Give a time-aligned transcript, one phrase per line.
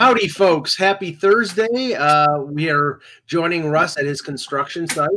[0.00, 0.78] Howdy, folks.
[0.78, 1.94] Happy Thursday.
[1.94, 5.10] Uh, we are joining Russ at his construction site.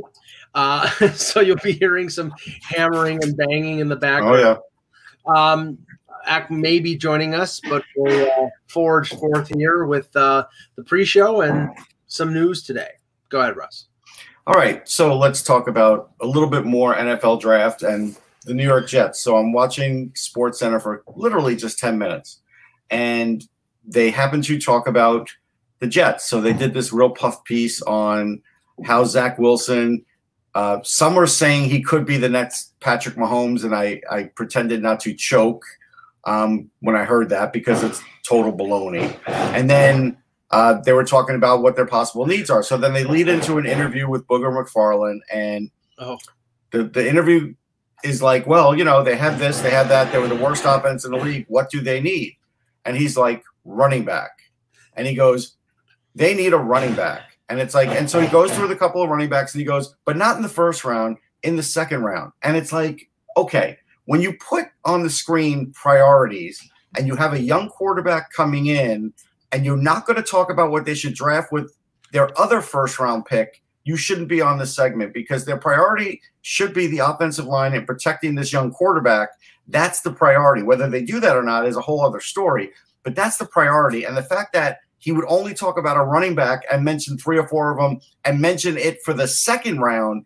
[0.54, 4.42] Uh, so you'll be hearing some hammering and banging in the background.
[4.42, 4.60] Oh,
[5.26, 5.34] yeah.
[5.34, 5.78] Um,
[6.26, 10.44] Ack may be joining us, but we'll uh, forge forth here with uh,
[10.76, 11.70] the pre-show and
[12.08, 12.90] some news today.
[13.30, 13.86] Go ahead, Russ.
[14.48, 14.86] All right.
[14.86, 19.22] So let's talk about a little bit more NFL draft and the New York Jets.
[19.22, 22.42] So I'm watching Sports Center for literally just 10 minutes.
[22.90, 23.48] And
[23.86, 25.30] they happen to talk about
[25.80, 26.28] the Jets.
[26.28, 28.42] So they did this real puff piece on
[28.86, 30.06] how Zach Wilson.
[30.56, 34.82] Uh, some are saying he could be the next Patrick Mahomes, and I, I pretended
[34.82, 35.64] not to choke
[36.26, 39.18] um, when I heard that because it's total baloney.
[39.28, 40.18] And then
[40.52, 42.62] uh, they were talking about what their possible needs are.
[42.62, 46.18] So then they lead into an interview with Booger McFarland, and Oh,
[46.72, 47.54] the, the interview
[48.04, 50.12] is like, well, you know, they have this, they have that.
[50.12, 51.46] They were the worst offense in the league.
[51.48, 52.36] What do they need?
[52.86, 54.32] And he's like, running back.
[54.96, 55.58] And he goes,
[56.16, 57.38] they need a running back.
[57.50, 59.66] And it's like, and so he goes through the couple of running backs and he
[59.66, 62.32] goes, but not in the first round, in the second round.
[62.42, 66.62] And it's like, okay, when you put on the screen priorities
[66.98, 69.14] and you have a young quarterback coming in
[69.52, 71.76] and you're not going to talk about what they should draft with
[72.12, 76.74] their other first round pick, you shouldn't be on this segment because their priority should
[76.74, 79.30] be the offensive line and protecting this young quarterback.
[79.68, 80.64] That's the priority.
[80.64, 82.72] Whether they do that or not is a whole other story,
[83.04, 84.04] but that's the priority.
[84.04, 87.38] And the fact that he would only talk about a running back and mention three
[87.38, 90.26] or four of them and mention it for the second round,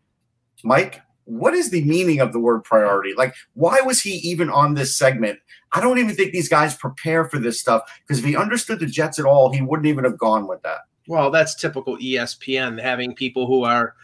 [0.63, 3.13] Mike, what is the meaning of the word priority?
[3.17, 5.39] Like, why was he even on this segment?
[5.73, 8.85] I don't even think these guys prepare for this stuff because if he understood the
[8.85, 10.81] Jets at all, he wouldn't even have gone with that.
[11.07, 13.95] well, that's typical ESPN having people who are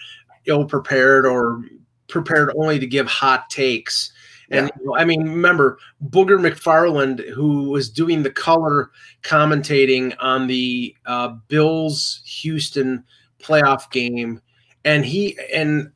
[0.46, 1.64] ill prepared or
[2.10, 4.12] prepared only to give hot takes.
[4.54, 5.78] And you know, I mean, remember
[6.10, 8.92] Booger McFarland, who was doing the color
[9.24, 13.04] commentating on the uh, Bills Houston
[13.40, 14.42] playoff game,
[14.86, 15.92] and he and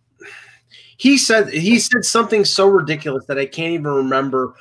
[0.98, 4.56] he said he said something so ridiculous that I can't even remember.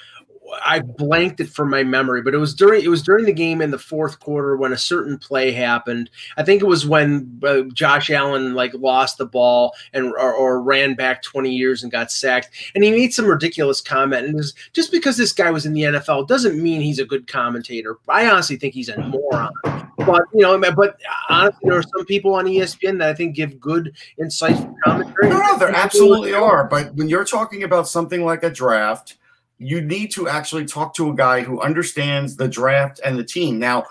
[0.65, 3.61] I blanked it from my memory, but it was during it was during the game
[3.61, 6.11] in the fourth quarter when a certain play happened.
[6.37, 10.63] I think it was when uh, Josh Allen like lost the ball and or, or
[10.63, 14.27] ran back 20 years and got sacked, and he made some ridiculous comment.
[14.27, 17.05] And it was, just because this guy was in the NFL doesn't mean he's a
[17.05, 17.99] good commentator.
[18.09, 19.53] I honestly think he's a moron.
[19.99, 23.59] But you know, but honestly, there are some people on ESPN that I think give
[23.61, 25.29] good, insightful commentary.
[25.31, 26.65] No, no, there absolutely are.
[26.65, 29.17] But when you're talking about something like a draft,
[29.59, 33.59] you need to actually talk to a guy who understands the draft and the team.
[33.59, 33.85] Now,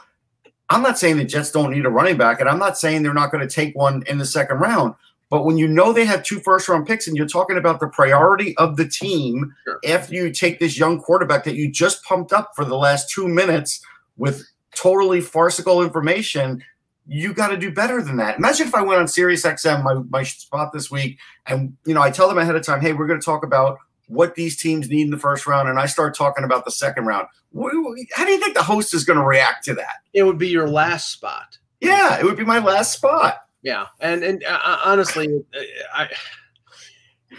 [0.69, 3.13] I'm not saying the Jets don't need a running back, and I'm not saying they're
[3.13, 4.95] not going to take one in the second round.
[5.29, 7.87] But when you know they have two first round picks and you're talking about the
[7.87, 9.79] priority of the team Sure.
[9.87, 13.27] after you take this young quarterback that you just pumped up for the last two
[13.27, 13.81] minutes
[14.17, 16.63] with totally farcical information,
[17.07, 18.37] you got to do better than that.
[18.37, 21.17] Imagine if I went on Sirius XM, my, my spot this week,
[21.47, 23.79] and you know, I tell them ahead of time, hey, we're going to talk about
[24.07, 27.05] what these teams need in the first round, and I start talking about the second
[27.05, 27.27] round.
[27.55, 29.97] How do you think the host is going to react to that?
[30.13, 31.57] It would be your last spot.
[31.81, 33.41] Yeah, it would be my last spot.
[33.61, 35.59] Yeah, and and uh, honestly, uh,
[35.93, 36.09] I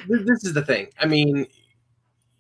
[0.09, 0.89] this is the thing.
[0.99, 1.47] I mean,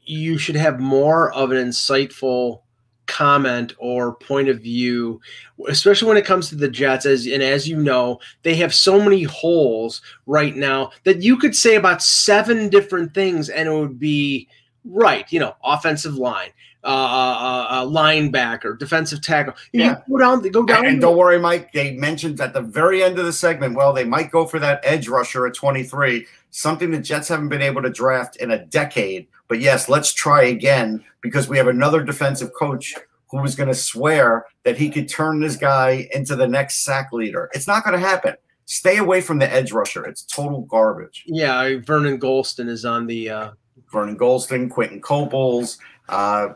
[0.02, 2.62] you should have more of an insightful
[3.06, 5.20] comment or point of view,
[5.68, 7.06] especially when it comes to the Jets.
[7.06, 11.54] As and as you know, they have so many holes right now that you could
[11.54, 14.48] say about seven different things, and it would be
[14.84, 15.30] right.
[15.32, 16.50] You know, offensive line.
[16.84, 19.54] Uh, uh, uh, linebacker, defensive tackle.
[19.72, 19.96] You Yeah.
[20.08, 20.78] go down, go down.
[20.78, 21.72] And, and don't worry, Mike.
[21.72, 24.82] They mentioned at the very end of the segment, well, they might go for that
[24.84, 29.26] edge rusher at 23, something the Jets haven't been able to draft in a decade.
[29.48, 32.94] But yes, let's try again because we have another defensive coach
[33.30, 37.12] who is going to swear that he could turn this guy into the next sack
[37.12, 37.50] leader.
[37.54, 38.34] It's not going to happen.
[38.66, 40.04] Stay away from the edge rusher.
[40.04, 41.24] It's total garbage.
[41.26, 43.30] yeah, Vernon Gholston is on the.
[43.30, 43.50] Uh,
[43.92, 45.78] Vernon Gholston, Quinton Coples,
[46.08, 46.48] uh,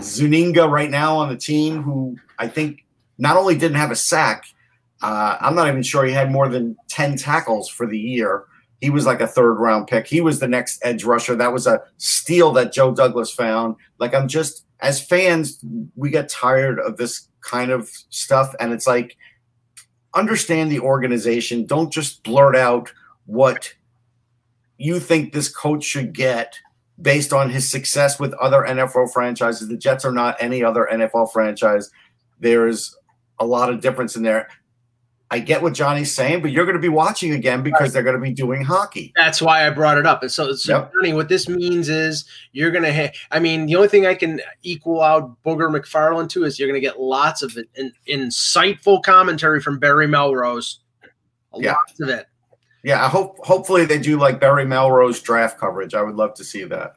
[0.00, 2.84] Zuniga right now on the team, who I think
[3.18, 4.44] not only didn't have a sack,
[5.02, 8.44] uh, I'm not even sure he had more than 10 tackles for the year.
[8.82, 10.08] He was like a third round pick.
[10.08, 11.36] He was the next edge rusher.
[11.36, 13.76] That was a steal that Joe Douglas found.
[14.00, 15.60] Like, I'm just, as fans,
[15.94, 18.56] we get tired of this kind of stuff.
[18.58, 19.16] And it's like,
[20.14, 21.64] understand the organization.
[21.64, 22.92] Don't just blurt out
[23.26, 23.72] what
[24.78, 26.58] you think this coach should get
[27.00, 29.68] based on his success with other NFL franchises.
[29.68, 31.88] The Jets are not any other NFL franchise.
[32.40, 32.96] There's
[33.38, 34.48] a lot of difference in there.
[35.32, 38.16] I get what Johnny's saying, but you're going to be watching again because they're going
[38.16, 39.14] to be doing hockey.
[39.16, 40.20] That's why I brought it up.
[40.20, 40.92] And so, so yep.
[40.92, 44.14] Johnny, what this means is you're going to have, I mean, the only thing I
[44.14, 47.94] can equal out Booger McFarland to is you're going to get lots of it, in,
[48.06, 50.80] insightful commentary from Barry Melrose.
[51.56, 51.72] Yeah.
[51.72, 52.26] Lots of it.
[52.84, 55.94] Yeah, I hope hopefully they do like Barry Melrose draft coverage.
[55.94, 56.96] I would love to see that.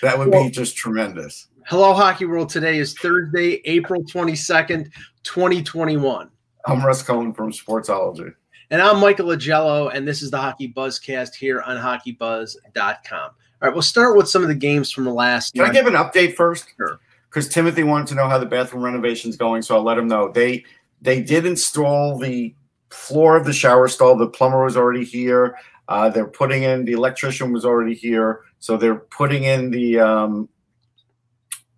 [0.00, 1.48] That would well, be just tremendous.
[1.66, 2.50] Hello, Hockey World.
[2.50, 4.92] Today is Thursday, April 22nd,
[5.24, 6.30] 2021.
[6.68, 8.34] I'm Russ Cohen from Sportsology.
[8.70, 13.20] And I'm Michael Augello, and this is the Hockey Buzzcast here on hockeybuzz.com.
[13.20, 13.32] All
[13.62, 15.54] right, we'll start with some of the games from the last.
[15.54, 15.70] Can night.
[15.70, 16.66] I give an update first?
[16.76, 16.98] Sure.
[17.30, 20.32] Because Timothy wanted to know how the bathroom renovation's going, so I'll let him know.
[20.32, 20.64] They
[21.00, 22.52] they did install the
[22.90, 24.16] floor of the shower stall.
[24.16, 25.56] The plumber was already here.
[25.86, 30.48] Uh, they're putting in the electrician was already here, so they're putting in the um,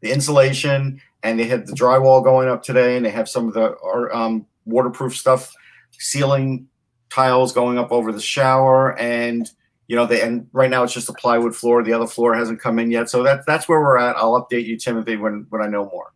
[0.00, 3.52] the insulation, and they had the drywall going up today, and they have some of
[3.52, 3.76] the
[4.17, 5.53] um, waterproof stuff,
[5.99, 6.69] ceiling
[7.11, 9.50] tiles going up over the shower, and
[9.88, 11.82] you know they and right now it's just a plywood floor.
[11.82, 14.17] The other floor hasn't come in yet, so that that's where we're at.
[14.17, 16.12] I'll update you, Timothy, when when I know more.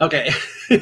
[0.00, 0.30] Okay,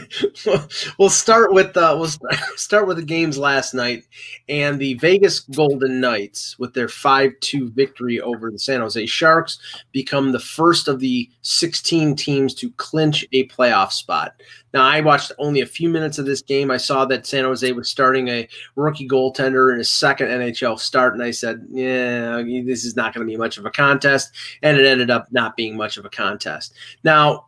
[0.99, 2.09] we'll start with uh, we'll
[2.56, 4.05] start with the games last night
[4.49, 9.59] and the Vegas Golden Knights with their five-two victory over the San Jose Sharks
[9.93, 14.35] become the first of the 16 teams to clinch a playoff spot.
[14.73, 16.70] Now, I watched only a few minutes of this game.
[16.70, 21.12] I saw that San Jose was starting a rookie goaltender in his second NHL start,
[21.12, 24.32] and I said, "Yeah, this is not going to be much of a contest,"
[24.62, 26.73] and it ended up not being much of a contest.
[27.05, 27.44] Now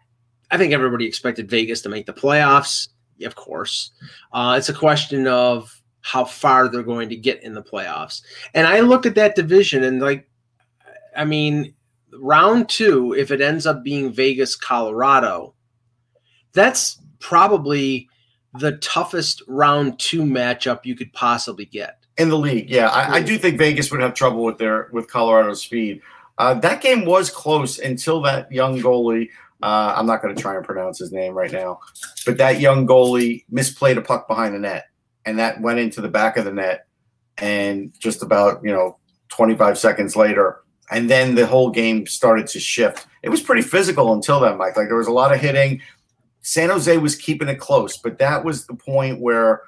[0.51, 2.89] I think everybody expected Vegas to make the playoffs,
[3.23, 3.93] of course.
[4.33, 8.23] Uh, it's a question of how far they're going to get in the playoffs.
[8.53, 10.29] And I look at that division and like,
[11.17, 11.75] I mean,
[12.13, 15.55] round two, if it ends up being Vegas, Colorado,
[16.53, 18.09] that's probably
[18.59, 22.71] the toughest round two matchup you could possibly get in the league.
[22.71, 26.01] Yeah, I, I do think Vegas would have trouble with their with Colorado's speed.
[26.39, 29.29] Uh, that game was close until that young goalie
[29.65, 31.81] uh, I'm not going to try and pronounce his name right now,
[32.27, 34.89] but that young goalie misplayed a puck behind the net,
[35.25, 36.87] and that went into the back of the net.
[37.39, 42.61] And just about you know 25 seconds later, and then the whole game started to
[42.61, 43.07] shift.
[43.23, 44.77] It was pretty physical until then, Mike.
[44.77, 45.81] Like there was a lot of hitting.
[46.43, 49.63] San Jose was keeping it close, but that was the point where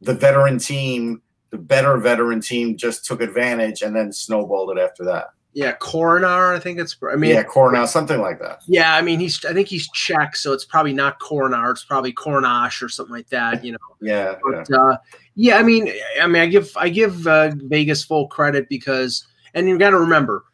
[0.00, 5.04] the veteran team, the better veteran team, just took advantage and then snowballed it after
[5.06, 5.30] that.
[5.52, 6.96] Yeah, Coronar, I think it's.
[7.10, 8.62] I mean, yeah, Coronar, something like that.
[8.68, 9.44] Yeah, I mean, he's.
[9.44, 11.72] I think he's Czech, so it's probably not Coronar.
[11.72, 13.64] It's probably Cornash or something like that.
[13.64, 13.78] You know.
[14.00, 14.36] yeah.
[14.42, 14.76] But, yeah.
[14.76, 14.96] Uh,
[15.34, 19.68] yeah, I mean, I mean, I give I give uh, Vegas full credit because, and
[19.68, 20.44] you got to remember,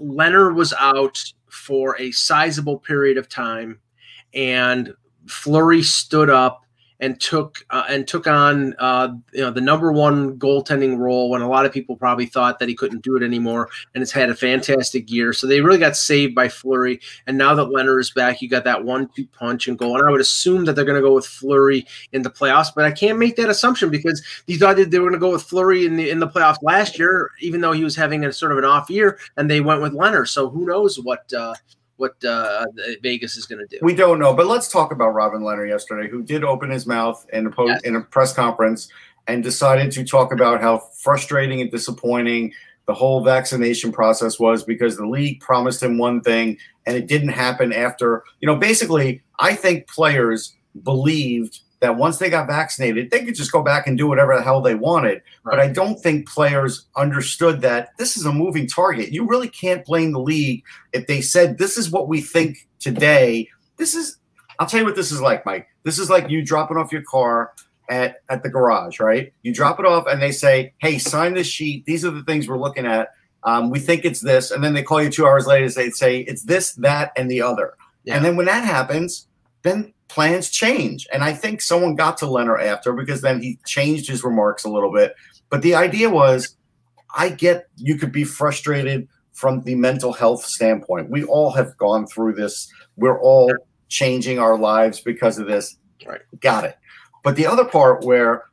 [0.00, 3.80] Lehner was out for a sizable period of time,
[4.32, 4.94] and
[5.26, 6.62] Fleury stood up
[7.00, 11.42] and took uh, and took on uh, you know the number one goaltending role when
[11.42, 14.30] a lot of people probably thought that he couldn't do it anymore, and has had
[14.30, 15.32] a fantastic year.
[15.32, 18.64] So they really got saved by Fleury, and now that Lehner is back, you got
[18.64, 19.96] that one-two punch and goal.
[19.96, 22.84] And I would assume that they're going to go with Fleury in the playoffs, but
[22.84, 25.86] I can't make that assumption because they thought they were going to go with Fleury
[25.86, 28.58] in the in the playoffs last year, even though he was having a sort of
[28.58, 30.26] an off year, and they went with Lehner.
[30.26, 31.54] So who knows what uh,
[31.98, 32.64] what uh,
[33.02, 33.78] Vegas is going to do.
[33.82, 37.24] We don't know, but let's talk about Robin Lehner yesterday, who did open his mouth
[37.32, 37.82] in a, post, yes.
[37.82, 38.88] in a press conference
[39.26, 42.52] and decided to talk about how frustrating and disappointing
[42.86, 47.28] the whole vaccination process was because the league promised him one thing and it didn't
[47.28, 48.24] happen after.
[48.40, 53.52] You know, basically, I think players believed that once they got vaccinated, they could just
[53.52, 55.22] go back and do whatever the hell they wanted.
[55.44, 55.56] Right.
[55.56, 59.12] But I don't think players understood that this is a moving target.
[59.12, 63.48] You really can't blame the league if they said, this is what we think today.
[63.76, 64.18] This is,
[64.58, 65.68] I'll tell you what this is like, Mike.
[65.84, 67.52] This is like you dropping off your car
[67.88, 69.32] at, at the garage, right?
[69.42, 71.84] You drop it off and they say, hey, sign this sheet.
[71.86, 73.10] These are the things we're looking at.
[73.44, 74.50] Um, we think it's this.
[74.50, 77.30] And then they call you two hours later and they say, it's this, that, and
[77.30, 77.74] the other.
[78.02, 78.16] Yeah.
[78.16, 79.28] And then when that happens,
[79.62, 81.06] then plans change.
[81.12, 84.70] And I think someone got to Lehner after because then he changed his remarks a
[84.70, 85.14] little bit.
[85.50, 86.56] But the idea was
[87.14, 91.10] I get you could be frustrated from the mental health standpoint.
[91.10, 92.72] We all have gone through this.
[92.96, 93.52] We're all
[93.88, 95.76] changing our lives because of this.
[96.06, 96.20] Right.
[96.40, 96.76] Got it.
[97.22, 98.44] But the other part where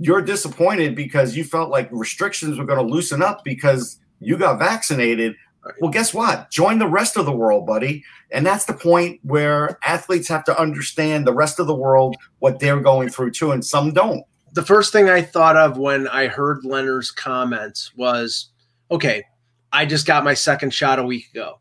[0.00, 4.58] you're disappointed because you felt like restrictions were going to loosen up because you got
[4.58, 5.34] vaccinated,
[5.80, 6.50] Well, guess what?
[6.50, 8.04] Join the rest of the world, buddy.
[8.30, 12.58] And that's the point where athletes have to understand the rest of the world, what
[12.58, 14.24] they're going through too, and some don't.
[14.54, 18.50] The first thing I thought of when I heard Lehner's comments was,
[18.90, 19.24] okay,
[19.72, 21.60] I just got my second shot a week ago.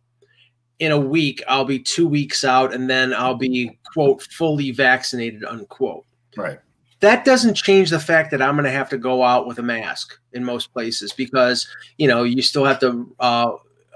[0.79, 5.45] In a week, I'll be two weeks out, and then I'll be quote fully vaccinated
[5.45, 6.05] unquote.
[6.35, 6.59] Right.
[7.01, 9.63] That doesn't change the fact that I'm going to have to go out with a
[9.63, 11.67] mask in most places because
[11.97, 13.51] you know you still have to uh,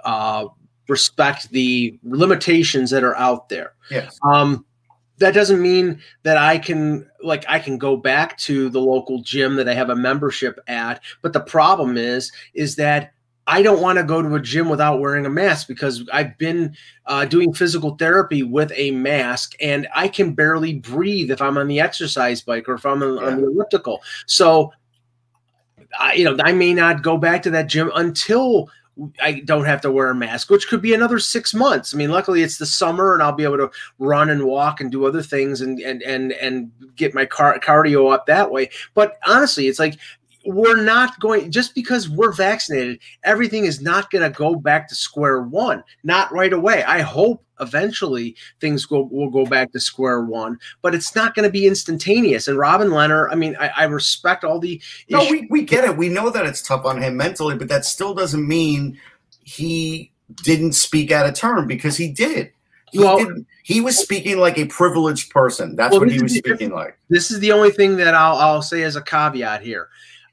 [0.06, 0.48] uh,
[0.88, 3.74] respect the limitations that are out there.
[3.92, 4.18] Yes.
[4.24, 4.66] Um,
[5.18, 9.56] that doesn't mean that I can like I can go back to the local gym
[9.56, 11.02] that I have a membership at.
[11.22, 13.14] But the problem is, is that
[13.48, 16.76] I don't want to go to a gym without wearing a mask because I've been
[17.06, 21.68] uh, doing physical therapy with a mask and I can barely breathe if I'm on
[21.68, 24.02] the exercise bike or if I'm on, on the elliptical.
[24.26, 24.74] So,
[26.00, 28.70] I, you know, I may not go back to that gym until
[29.22, 31.94] I don't have to wear a mask, which could be another six months.
[31.94, 34.92] I mean, luckily it's the summer and I'll be able to run and walk and
[34.92, 38.70] do other things and and and and get my car- cardio up that way.
[38.94, 39.98] But honestly, it's like
[40.46, 44.96] we're not going just because we're vaccinated everything is not going to go back to
[44.96, 50.22] square one not right away i hope eventually things go, will go back to square
[50.22, 53.84] one but it's not going to be instantaneous and robin lehner i mean i, I
[53.86, 57.18] respect all the no we, we get it we know that it's tough on him
[57.18, 59.00] mentally but that still doesn't mean
[59.44, 60.12] he
[60.44, 62.52] didn't speak out of turn because he did
[62.92, 66.36] he, Well- didn't, he was speaking like a privileged person that's Well, what he was
[66.36, 69.90] speaking like this is the only thing that I'll, I'll say as a caveat here.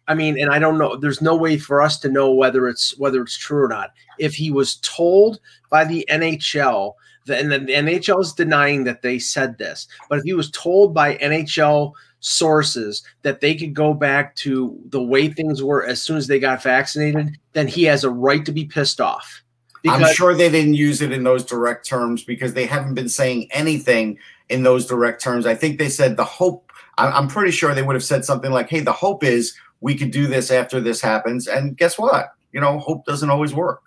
[0.09, 0.97] I mean, and I don't know.
[0.97, 3.93] There's no way for us to know whether it's whether it's true or not.
[4.19, 6.95] If he was told by the NHL,
[7.29, 11.17] and the NHL is denying that they said this, but if he was told by
[11.17, 16.29] NHL sources that they could go back to the way things were as soon as
[16.29, 19.43] they got vaccinated, then he has a right to be pissed off.
[19.89, 23.49] i'm sure they didn't use it in those direct terms because they haven't been saying
[23.51, 24.17] anything
[24.49, 25.47] in those direct terms.
[25.47, 28.69] I think they said the hope i'm pretty sure they would have said something like
[28.69, 31.49] hey the hope is we could do this after this happens.
[31.49, 32.33] And guess what?
[32.53, 33.83] You know hope doesn't always work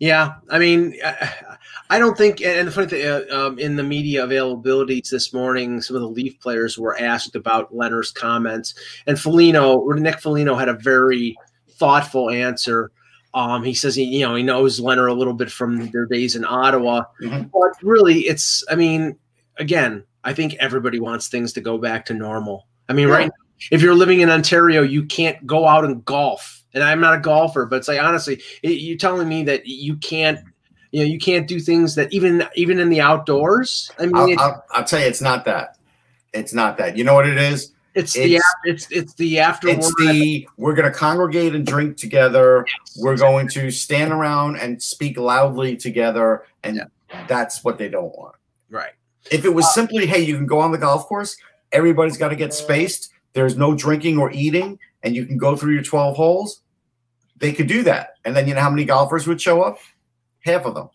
[0.00, 0.94] Yeah, I mean,
[1.90, 2.40] I, don't think.
[2.40, 6.08] And the funny thing, uh, um, in the media availabilities this morning, some of the
[6.08, 8.74] Leaf players were asked about Lehner's comments,
[9.08, 11.36] and Foligno, Nick Foligno, had a very
[11.70, 12.92] thoughtful answer.
[13.34, 16.36] Um, he says he, you know, he knows Lehner a little bit from their days
[16.36, 17.50] in Ottawa, Mhm.
[17.52, 18.64] but really, it's.
[18.70, 19.16] I mean,
[19.56, 22.66] again, I think everybody wants things to go back to normal.
[22.88, 23.14] I mean, Yeah.
[23.14, 23.30] right?
[23.72, 26.57] If you're living in Ontario, you can't go out and golf.
[26.74, 29.96] And I'm not a golfer, but it's like honestly, it, you're telling me that you
[29.96, 30.38] can't,
[30.92, 33.90] you know, you can't do things that even even in the outdoors.
[33.98, 35.76] I mean, I'll, it's, I'll, I'll tell you it's not that.
[36.34, 36.96] It's not that.
[36.96, 37.72] You know what it is?
[37.94, 41.66] It's the it's- af- it's it's the after it's the we're going to congregate and
[41.66, 42.64] drink together.
[42.98, 47.26] We're going to stand around and speak loudly together and Yeah.
[47.26, 48.36] that's what they don't want.
[48.70, 48.92] Right.
[49.32, 51.36] if it was uh, simply hey you can go on the golf course
[51.72, 53.10] everybody's got to get spaced.
[53.32, 56.62] There's no drinking or eating and you can go through your 12 holes
[57.36, 59.78] they could do that and then you know how many golfers would show up
[60.40, 60.88] half of them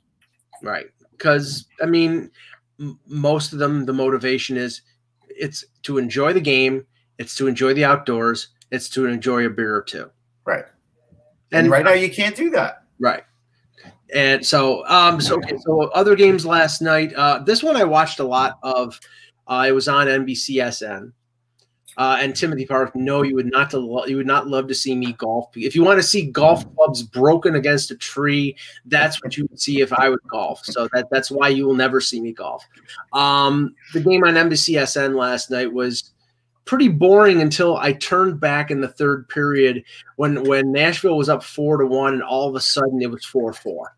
[0.64, 0.88] Right.
[1.12, 2.32] Because, I mean,
[2.80, 4.82] m- most of them, the motivation is
[5.28, 6.86] it's to enjoy the game,
[7.20, 10.10] it's to enjoy the outdoors, it's to enjoy a beer or two.
[10.46, 10.66] right
[11.52, 13.24] And and right now you can't do that Right.
[14.16, 17.14] And so, um, so okay, so other games last night.
[17.16, 19.00] Uh, this one I watched a lot of.
[19.48, 21.12] Uh, it was on NBCSN.
[21.98, 24.96] Uh, and Timothy Park, no, you would not lo- you would not love to see
[24.96, 25.50] me golf.
[25.56, 29.60] If you want to see golf clubs broken against a tree, that's what you would
[29.60, 30.66] see if I would golf.
[30.66, 32.66] So that that's why you will never see me golf.
[33.12, 36.13] Um, the game on NBCSN last night was
[36.66, 39.84] pretty boring until I turned back in the third period
[40.16, 43.26] when when Nashville was up four to one, and all of a sudden it was
[43.26, 43.96] four four.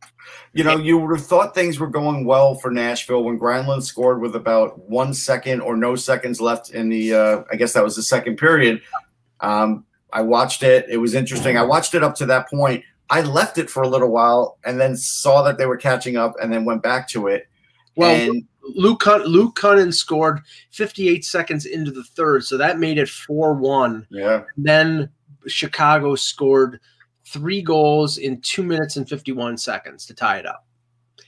[0.53, 4.21] You know, you would have thought things were going well for Nashville when Granlund scored
[4.21, 7.95] with about one second or no seconds left in the, uh, I guess that was
[7.95, 8.81] the second period.
[9.41, 10.85] Um, I watched it.
[10.89, 11.57] It was interesting.
[11.57, 12.83] I watched it up to that point.
[13.09, 16.33] I left it for a little while and then saw that they were catching up
[16.41, 17.47] and then went back to it.
[17.95, 20.41] Well, and Luke Cun- Luke Kunin scored
[20.71, 24.07] 58 seconds into the third, so that made it four one.
[24.09, 25.09] yeah, Then
[25.47, 26.79] Chicago scored
[27.25, 30.65] three goals in two minutes and 51 seconds to tie it up.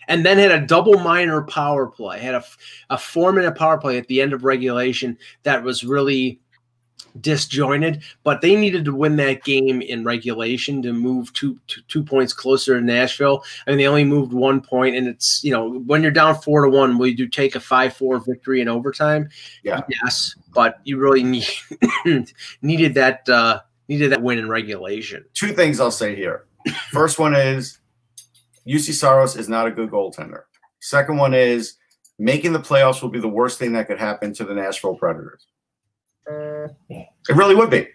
[0.09, 2.43] And then had a double minor power play, had a,
[2.89, 6.39] a four minute power play at the end of regulation that was really
[7.21, 12.03] disjointed, but they needed to win that game in regulation to move two, two, two
[12.03, 13.43] points closer to Nashville.
[13.65, 16.63] I mean, they only moved one point, and it's, you know, when you're down four
[16.63, 19.29] to one, will you take a 5 4 victory in overtime?
[19.63, 19.81] Yeah.
[20.03, 21.47] Yes, but you really need,
[22.61, 23.27] needed that.
[23.27, 25.23] Uh, needed that win in regulation.
[25.33, 26.45] two things I'll say here.
[26.91, 27.79] First one is
[28.67, 30.41] Juuse Saros is not a good goaltender.
[30.81, 31.75] Second one is
[32.19, 35.47] making the playoffs will be the worst thing that could happen to the Nashville Predators.
[36.29, 37.87] It really would be.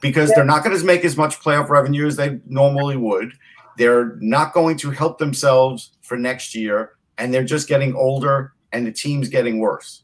[0.00, 3.32] Because they're not going to make as much playoff revenue as they normally would.
[3.78, 8.86] They're not going to help themselves for next year, and they're just getting older, and
[8.86, 10.02] the team's getting worse.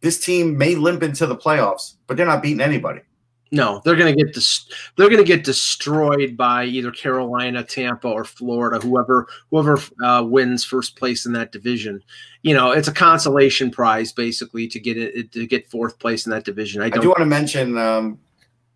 [0.00, 3.00] This team may limp into the playoffs, but they're not beating anybody.
[3.52, 8.08] No, they're going to get dis- they're going to get destroyed by either Carolina, Tampa,
[8.08, 8.84] or Florida.
[8.84, 12.02] Whoever whoever uh, wins first place in that division,
[12.42, 16.30] you know, it's a consolation prize basically to get it to get fourth place in
[16.30, 16.82] that division.
[16.82, 18.18] I, I do want to mention um,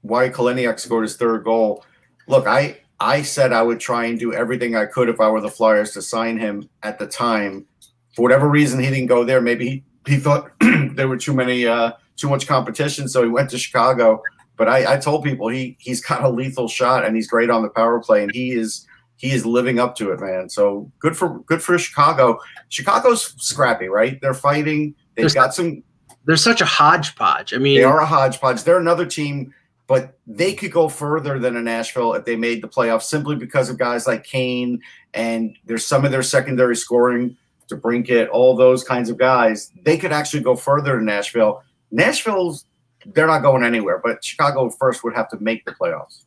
[0.02, 1.84] Wyatt Kalynuk scored his third goal.
[2.28, 5.40] Look, I I said I would try and do everything I could if I were
[5.40, 7.66] the Flyers to sign him at the time.
[8.14, 9.40] For whatever reason, he didn't go there.
[9.40, 9.68] Maybe
[10.06, 10.50] he, he thought
[10.94, 14.22] there were too many uh, too much competition, so he went to Chicago
[14.58, 17.62] but I, I told people he he's got a lethal shot and he's great on
[17.62, 18.86] the power play and he is
[19.16, 20.48] he is living up to it, man.
[20.48, 22.38] So good for good for Chicago.
[22.68, 24.20] Chicago's scrappy, right?
[24.20, 24.94] They're fighting.
[25.14, 25.82] They've there's, got some.
[26.24, 27.54] They're such a hodgepodge.
[27.54, 28.64] I mean, they are a hodgepodge.
[28.64, 29.54] They're another team,
[29.86, 33.70] but they could go further than a Nashville if they made the playoffs simply because
[33.70, 34.80] of guys like Kane
[35.14, 37.36] and there's some of their secondary scoring
[37.68, 39.72] DeBrincat, all those kinds of guys.
[39.84, 41.62] They could actually go further than Nashville.
[41.90, 42.66] Nashville's
[43.06, 44.00] they're not going anywhere.
[44.02, 46.24] But Chicago first would have to make the playoffs.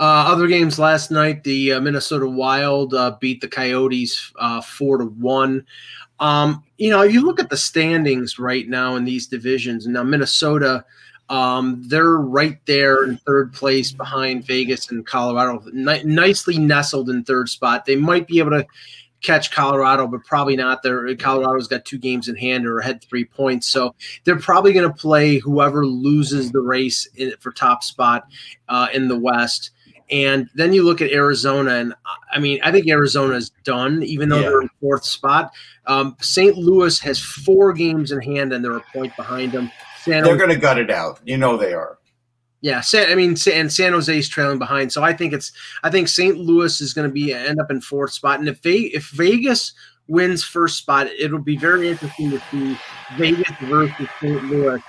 [0.00, 4.98] Uh, other games last night, the uh, Minnesota Wild uh, beat the Coyotes uh, four
[4.98, 5.64] to one.
[6.18, 10.02] Um, you know, if you look at the standings right now in these divisions, now
[10.02, 10.84] Minnesota,
[11.28, 17.22] um, they're right there in third place behind Vegas and Colorado, N- nicely nestled in
[17.22, 17.84] third spot.
[17.84, 18.66] They might be able to
[19.22, 20.82] catch Colorado, but probably not.
[20.82, 24.88] There, Colorado's got two games in hand or had three points, so they're probably going
[24.88, 28.26] to play whoever loses the race in, for top spot
[28.68, 29.70] uh, in the West.
[30.10, 31.94] And then you look at Arizona, and
[32.30, 34.48] I mean, I think Arizona's done, even though yeah.
[34.48, 35.52] they're in fourth spot.
[35.86, 36.56] Um, St.
[36.56, 39.70] Louis has four games in hand, and they're a point behind them.
[40.02, 41.20] San they're going to gut it out.
[41.24, 41.98] You know they are.
[42.62, 45.50] Yeah, San, I mean, and San Jose is trailing behind, so I think it's
[45.82, 46.38] I think St.
[46.38, 49.72] Louis is going to be end up in fourth spot, and if they if Vegas
[50.06, 52.78] wins first spot, it'll be very interesting to see
[53.16, 54.44] Vegas versus St.
[54.44, 54.80] Louis,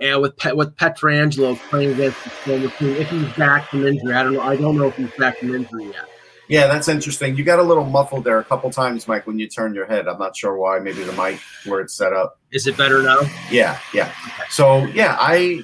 [0.00, 4.14] and with Pet, with Pietrangelo playing against the former team if he's back from injury.
[4.14, 4.42] I don't know.
[4.42, 6.08] I don't know if he's back from injury yet.
[6.48, 7.36] Yeah, that's interesting.
[7.36, 10.08] You got a little muffled there a couple times, Mike, when you turned your head.
[10.08, 10.78] I'm not sure why.
[10.78, 12.38] Maybe the mic where it's set up.
[12.52, 13.20] Is it better now?
[13.50, 14.12] Yeah, yeah.
[14.50, 15.62] So yeah, I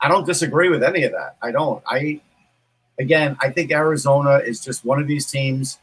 [0.00, 1.36] I don't disagree with any of that.
[1.42, 1.82] I don't.
[1.86, 2.20] I
[2.98, 5.78] again, I think Arizona is just one of these teams.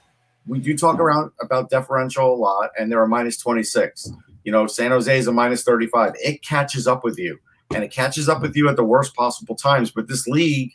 [0.48, 4.12] We do talk around about differential a lot, and they're a minus 26.
[4.44, 6.14] You know, San Jose is a minus 35.
[6.24, 7.40] It catches up with you,
[7.74, 9.92] and it catches up with you at the worst possible times.
[9.92, 10.74] But this league,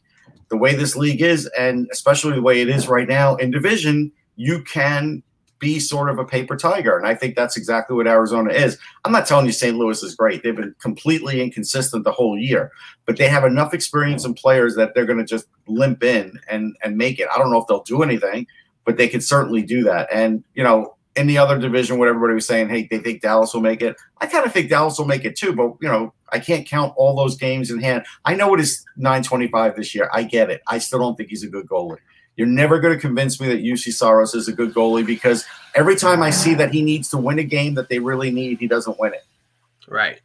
[0.48, 4.10] the way this league is, and especially the way it is right now in division,
[4.36, 5.22] you can
[5.60, 6.96] be sort of a paper tiger.
[6.96, 8.78] And I think that's exactly what Arizona is.
[9.04, 9.76] I'm not telling you St.
[9.76, 10.42] Louis is great.
[10.42, 12.72] They've been completely inconsistent the whole year,
[13.06, 16.74] but they have enough experience and players that they're going to just limp in and
[16.82, 17.28] and make it.
[17.32, 18.46] I don't know if they'll do anything,
[18.84, 20.08] but they could certainly do that.
[20.12, 23.52] And you know, in the other division, what everybody was saying, hey, they think Dallas
[23.52, 23.96] will make it.
[24.18, 26.94] I kind of think Dallas will make it too, but you know, I can't count
[26.96, 28.04] all those games in hand.
[28.24, 30.08] I know it is 925 this year.
[30.12, 30.62] I get it.
[30.68, 31.98] I still don't think he's a good goalie.
[32.36, 36.22] You're never going to convince me that Saros is a good goalie because every time
[36.22, 38.98] I see that he needs to win a game that they really need, he doesn't
[38.98, 39.24] win it.
[39.88, 40.20] Right.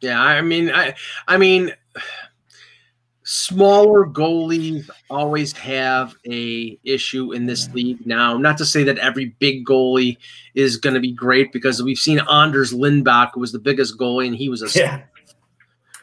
[0.00, 0.20] Yeah.
[0.20, 0.94] I mean, I,
[1.26, 1.72] I mean,
[3.26, 8.38] smaller goalies always have a issue in this league now.
[8.38, 10.16] Not to say that every big goalie
[10.54, 14.36] is going to be great because we've seen Anders Lindback, was the biggest goalie, and
[14.36, 15.02] he was a yeah.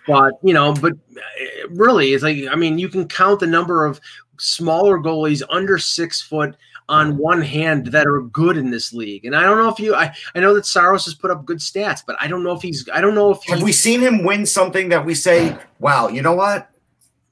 [0.06, 3.86] But you know, but uh, really, it's like I mean, you can count the number
[3.86, 4.02] of
[4.40, 6.56] smaller goalies under six foot
[6.90, 9.26] on one hand that are good in this league.
[9.26, 11.60] And I don't know if you, I, I know that Saros has put up good
[11.60, 14.24] stats, but I don't know if he's, I don't know if have we seen him
[14.24, 16.70] win something that we say, wow, you know what?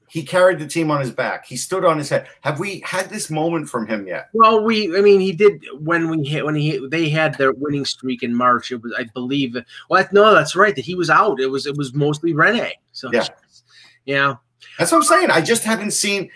[0.08, 1.46] He carried the team on his back.
[1.46, 2.28] He stood on his head.
[2.42, 4.28] Have we had this moment from him yet?
[4.34, 7.86] Well, we, I mean, he did when we hit when he they had their winning
[7.86, 8.70] streak in March.
[8.70, 9.56] It was, I believe.
[9.88, 10.76] Well, no, that's right.
[10.76, 11.40] That he was out.
[11.40, 12.72] It was, it was mostly Rinne.
[12.92, 13.26] So yeah,
[14.04, 14.34] yeah.
[14.78, 15.30] That's what I'm saying.
[15.30, 16.30] I just haven't seen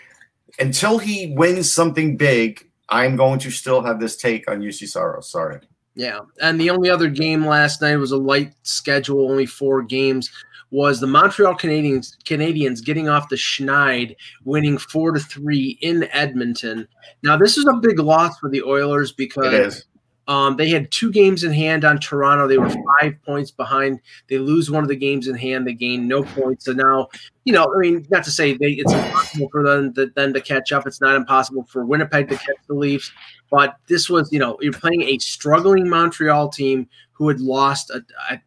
[0.59, 5.29] until he wins something big, I'm going to still have this take on Juuse Saros.
[5.31, 5.59] Sorry.
[5.95, 10.29] Yeah, and the only other game last night was a light schedule, only four games.
[10.69, 16.87] Was the Montreal Canadiens Canadiens getting off the Schneid, winning four to three in Edmonton?
[17.23, 19.85] Now this is a big loss for the Oilers because
[20.27, 22.47] Um, they had two games in hand on Toronto.
[22.47, 24.01] They were five points behind.
[24.27, 25.65] They lose one of the games in hand.
[25.65, 26.65] They gain no points.
[26.65, 27.07] So now,
[27.45, 30.41] you know, I mean, not to say they, it's impossible for them to, them to
[30.41, 30.85] catch up.
[30.85, 33.11] It's not impossible for Winnipeg to catch the Leafs.
[33.49, 38.03] But this was, you know, you're playing a struggling Montreal team who had lost, a,
[38.29, 38.41] a,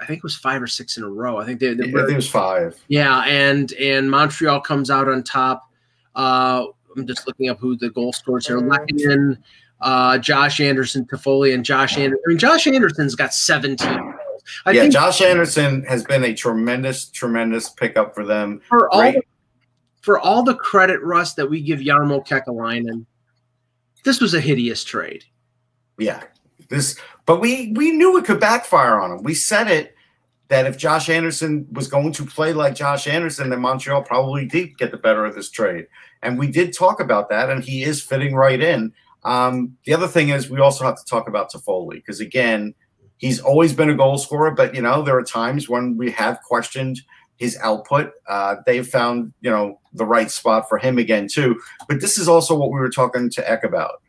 [0.00, 1.38] I think it was five or six in a row.
[1.38, 2.80] I think they, they I think it was five.
[2.88, 5.68] Yeah, and and Montreal comes out on top.
[6.14, 6.66] Uh,
[6.96, 8.60] I'm just looking up who the goal scorers here.
[8.60, 9.38] Lehkonen,
[9.84, 12.22] uh, Josh Anderson, Toffoli, and Josh Anderson.
[12.26, 14.14] I mean, Josh Anderson's got 17.
[14.66, 18.60] I yeah, Josh Anderson has been a tremendous, tremendous pickup for them.
[18.68, 19.22] for all the,
[20.00, 23.06] for all the credit, Russ, that we give Jarmo Kekalainen,
[24.04, 25.24] this was a hideous trade.
[25.98, 26.22] Yeah.
[26.68, 29.22] This but we we knew it could backfire on him.
[29.22, 29.94] We said it
[30.48, 34.76] that if Josh Anderson was going to play like Josh Anderson, then Montreal probably did
[34.76, 35.86] get the better of this trade.
[36.22, 38.92] And we did talk about that, and he is fitting right in.
[39.24, 42.74] Um, the other thing is we also have to talk about Toffoli because again,
[43.18, 46.40] he's always been a goal scorer, but you know, there are times when we have
[46.42, 47.00] questioned
[47.36, 48.12] his output.
[48.28, 51.60] Uh, they've found, you know, the right spot for him again, too.
[51.88, 54.02] But this is also what we were talking to Eck about.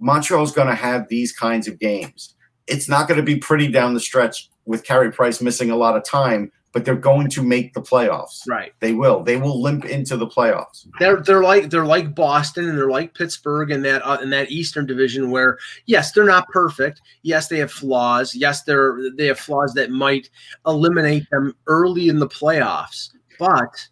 [0.00, 2.34] Montreal's going to have these kinds of games.
[2.66, 5.96] It's not going to be pretty down the stretch with Carey Price missing a lot
[5.96, 8.40] of time, but they're going to make the playoffs.
[8.48, 8.72] Right.
[8.80, 9.22] They will.
[9.22, 10.86] They will limp into the playoffs.
[10.98, 14.50] They're they're like they're like Boston and they're like Pittsburgh in that uh, in that
[14.50, 19.38] Eastern Division where yes they're not perfect yes they have flaws yes they're they have
[19.38, 20.30] flaws that might
[20.66, 23.88] eliminate them early in the playoffs but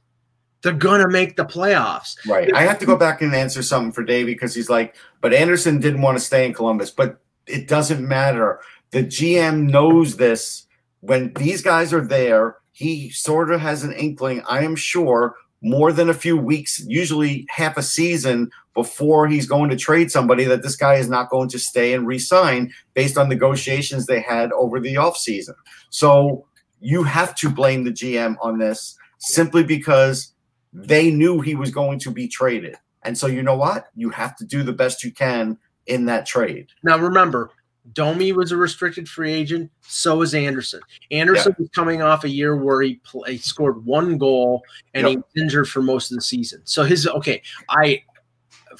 [0.62, 2.52] they're gonna make the playoffs Right.
[2.54, 5.80] I have to go back and answer something for Davey because he's like, but Anderson
[5.80, 8.60] didn't want to stay in Columbus, but it doesn't matter.
[8.90, 10.66] The GM knows this.
[11.00, 15.92] When these guys are there, he sort of has an inkling, I am sure, more
[15.92, 20.62] than a few weeks, usually half a season before he's going to trade somebody, that
[20.62, 24.80] this guy is not going to stay and resign based on negotiations they had over
[24.80, 25.52] the offseason.
[25.90, 26.46] So
[26.80, 30.32] you have to blame the GM on this simply because
[30.72, 32.76] they knew he was going to be traded.
[33.02, 33.88] And so you know what?
[33.94, 36.68] You have to do the best you can in that trade.
[36.82, 37.50] now remember
[37.92, 42.56] Domi was a restricted free agent so is Anderson Anderson was coming off a year
[42.56, 44.62] where he, pl- he scored one goal
[44.94, 45.22] and he Yep.
[45.34, 48.02] was injured for most of the season so his okay I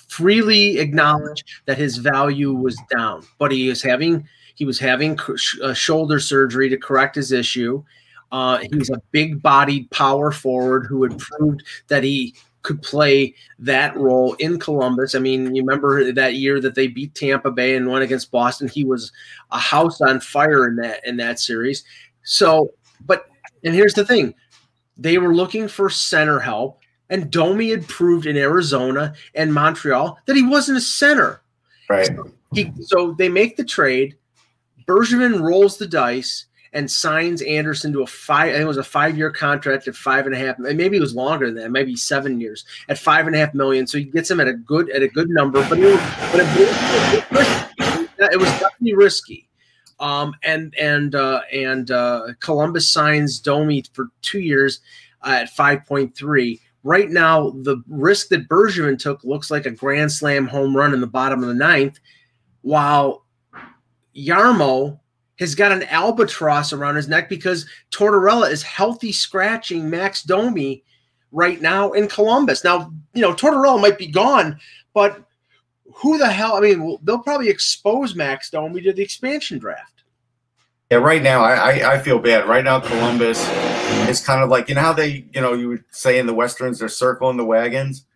[0.09, 5.59] freely acknowledge that his value was down, but he is having he was having sh-
[5.63, 7.83] uh, shoulder surgery to correct his issue.
[8.31, 14.35] Uh, he's a big-bodied power forward who had proved that he could play that role
[14.35, 15.15] in Columbus.
[15.15, 18.69] I mean, you remember that year that they beat Tampa Bay and went against Boston.
[18.69, 19.13] He was
[19.51, 21.85] a house on fire in that in that series.
[22.23, 22.73] So,
[23.07, 23.27] but
[23.65, 24.35] and here's the thing:
[24.97, 26.79] they were looking for center help.
[27.09, 31.43] And Domi had proved in Arizona and Montreal that he wasn't a center.
[31.89, 32.09] Right.
[32.55, 34.17] He, so they make the trade.
[34.87, 38.49] Bergevin rolls the dice and signs Anderson to a five.
[38.49, 40.59] I think it was a five-year contract at five and a half.
[40.59, 41.71] and Maybe it was longer than that.
[41.71, 43.87] Maybe seven years at five and a half million.
[43.87, 45.67] So he gets him at a good at a good number.
[45.69, 46.01] But it was,
[46.33, 49.49] but it, was, it was definitely risky.
[49.99, 54.81] Um, and and uh, and uh, Columbus signs Domi for two years
[55.23, 59.71] uh, at five point three right now the risk that Bergevin took looks like a
[59.71, 61.99] grand slam home run in the bottom of the ninth,
[62.63, 63.25] while
[64.17, 65.00] Jarmo
[65.41, 70.85] has got an albatross around his neck because Tortorella is healthy scratching Max Domi
[71.33, 72.63] right now in Columbus.
[72.63, 74.61] Now, you know, Tortorella might be gone,
[74.93, 75.25] but
[75.95, 76.55] who the hell?
[76.57, 80.05] I mean, they'll probably expose Max Domi to the expansion draft.
[80.91, 82.49] Yeah, right now I, I, I feel bad.
[82.49, 83.49] Right now, Columbus
[84.09, 86.35] is kind of like you know how they you know you would say in the
[86.35, 88.07] westerns they're circling the wagons.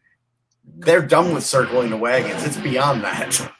[0.64, 2.44] They're done with circling the wagons.
[2.44, 3.52] It's beyond that.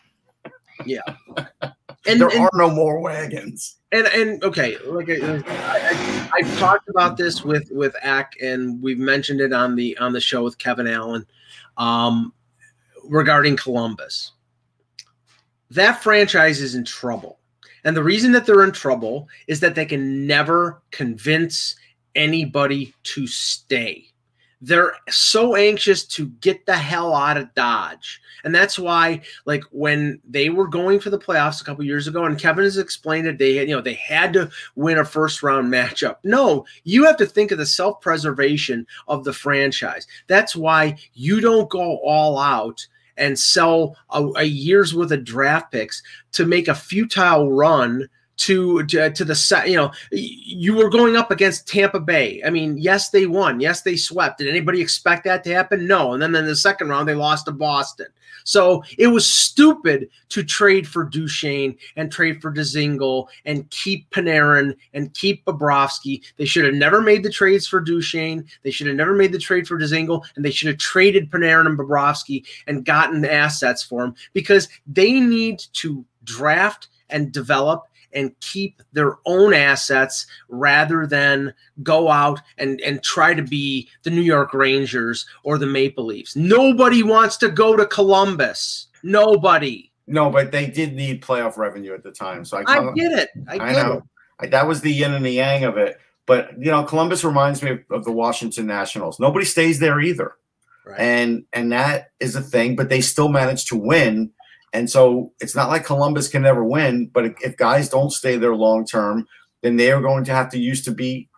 [2.07, 3.77] And, there and- are no more wagons.
[3.93, 8.99] and and okay, like I, I, I've talked about this with with Ack, and we've
[8.99, 11.27] mentioned it on the on the show with Kevin Allen,
[11.77, 12.33] um,
[13.05, 14.33] regarding Columbus.
[15.71, 17.38] That franchise is in trouble,
[17.85, 21.77] and the reason that they're in trouble is that they can never convince
[22.14, 24.07] anybody to stay.
[24.66, 28.18] They're so anxious to get the hell out of Dodge.
[28.44, 32.24] And that's why, like, when they were going for the playoffs a couple years ago,
[32.24, 35.42] and Kevin has explained that they had, you know, they had to win a first
[35.42, 36.16] round matchup.
[36.24, 40.07] No, you have to think of the self preservation of the franchise.
[40.29, 42.87] That's why you don't go all out
[43.18, 48.85] and sell a, a year's worth of draft picks to make a futile run to,
[48.85, 49.68] to the set.
[49.68, 52.42] You know, you were going up against Tampa Bay.
[52.44, 53.61] I mean, yes, they won.
[53.61, 54.38] Yes, they swept.
[54.38, 55.87] Did anybody expect that to happen?
[55.87, 56.12] No.
[56.12, 58.07] And then in the second round, they lost to Boston.
[58.44, 64.77] So it was stupid to trade for Duchene and trade for Dzingel and keep Panarin
[64.92, 66.23] and keep Bobrovsky.
[66.37, 68.44] They should have never made the trades for Duchene.
[68.62, 71.66] They should have never made the trade for Dzingel, and they should have traded Panarin
[71.66, 78.38] and Bobrovsky and gotten assets for them because they need to draft and develop and
[78.40, 84.22] keep their own assets rather than go out and, and try to be the New
[84.22, 86.37] York Rangers or the Maple Leafs.
[86.37, 88.87] Nobody wants to go to Columbus.
[89.03, 89.90] Nobody.
[90.07, 92.44] No, but they did need playoff revenue at the time.
[92.44, 93.31] So I, I get it.
[93.48, 94.03] I, I know.
[94.42, 94.50] It.
[94.50, 95.98] that was the yin and the yang of it.
[96.27, 99.20] But you know, Columbus reminds me of, of the Washington Nationals.
[99.20, 100.33] Nobody stays there either.
[100.87, 101.00] Right.
[101.00, 104.31] And and that is a thing, but they still managed to win
[104.74, 108.56] and so it's not like Columbus can never win, but if guys don't stay there
[108.56, 109.26] long term,
[109.62, 111.28] then they are going to have to used to be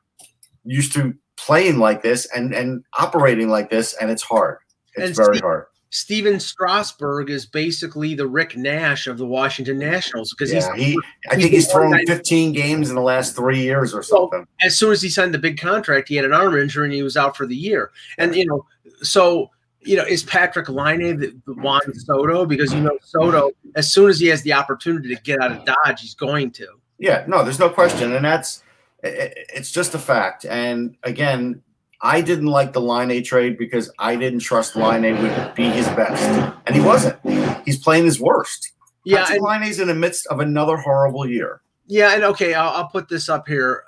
[0.65, 4.59] used to playing like this and and operating like this, and it's hard.
[4.95, 5.67] It's and very Steve, hard.
[5.91, 10.87] Stephen Strasburg is basically the Rick Nash of the Washington Nationals because yeah, he's.
[10.87, 10.99] He,
[11.31, 14.47] I think he's thrown 15 games in the last three years or something.
[14.63, 17.03] as soon as he signed the big contract, he had an arm injury and he
[17.03, 17.93] was out for the year.
[18.17, 18.65] And you know,
[19.03, 19.51] so
[19.87, 22.45] you know, is Patrik Laine the, the Juan Soto?
[22.45, 25.65] Because you know Soto, as soon as he has the opportunity to get out of
[25.65, 26.67] Dodge, he's going to.
[26.99, 28.63] Yeah, no, there's no question, and that's
[29.03, 30.45] it's just a fact.
[30.45, 31.63] And again,
[32.01, 36.23] I didn't like the Laine trade because I didn't trust Laine would be his best,
[36.67, 37.19] and he wasn't.
[37.65, 38.73] He's playing his worst.
[39.05, 41.61] Yeah, Patrik Laine's in the midst of another horrible year.
[41.87, 43.85] Yeah, and okay, I'll, I'll put this up here,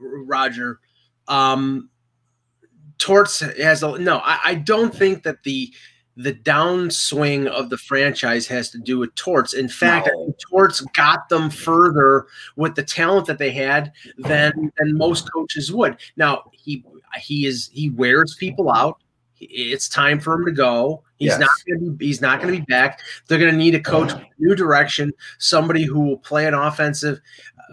[0.00, 0.80] Roger.
[1.28, 1.90] Um,
[3.04, 4.22] Torts has a no.
[4.24, 5.70] I, I don't think that the
[6.16, 9.52] the downswing of the franchise has to do with Torts.
[9.52, 10.34] In fact, no.
[10.50, 15.98] Torts got them further with the talent that they had than than most coaches would.
[16.16, 16.82] Now he
[17.20, 18.96] he is he wears people out.
[19.38, 21.02] It's time for him to go.
[21.18, 21.40] He's yes.
[21.40, 22.06] not going to be.
[22.06, 23.00] He's not going to be back.
[23.28, 27.20] They're going to need a coach, new direction, somebody who will play an offensive.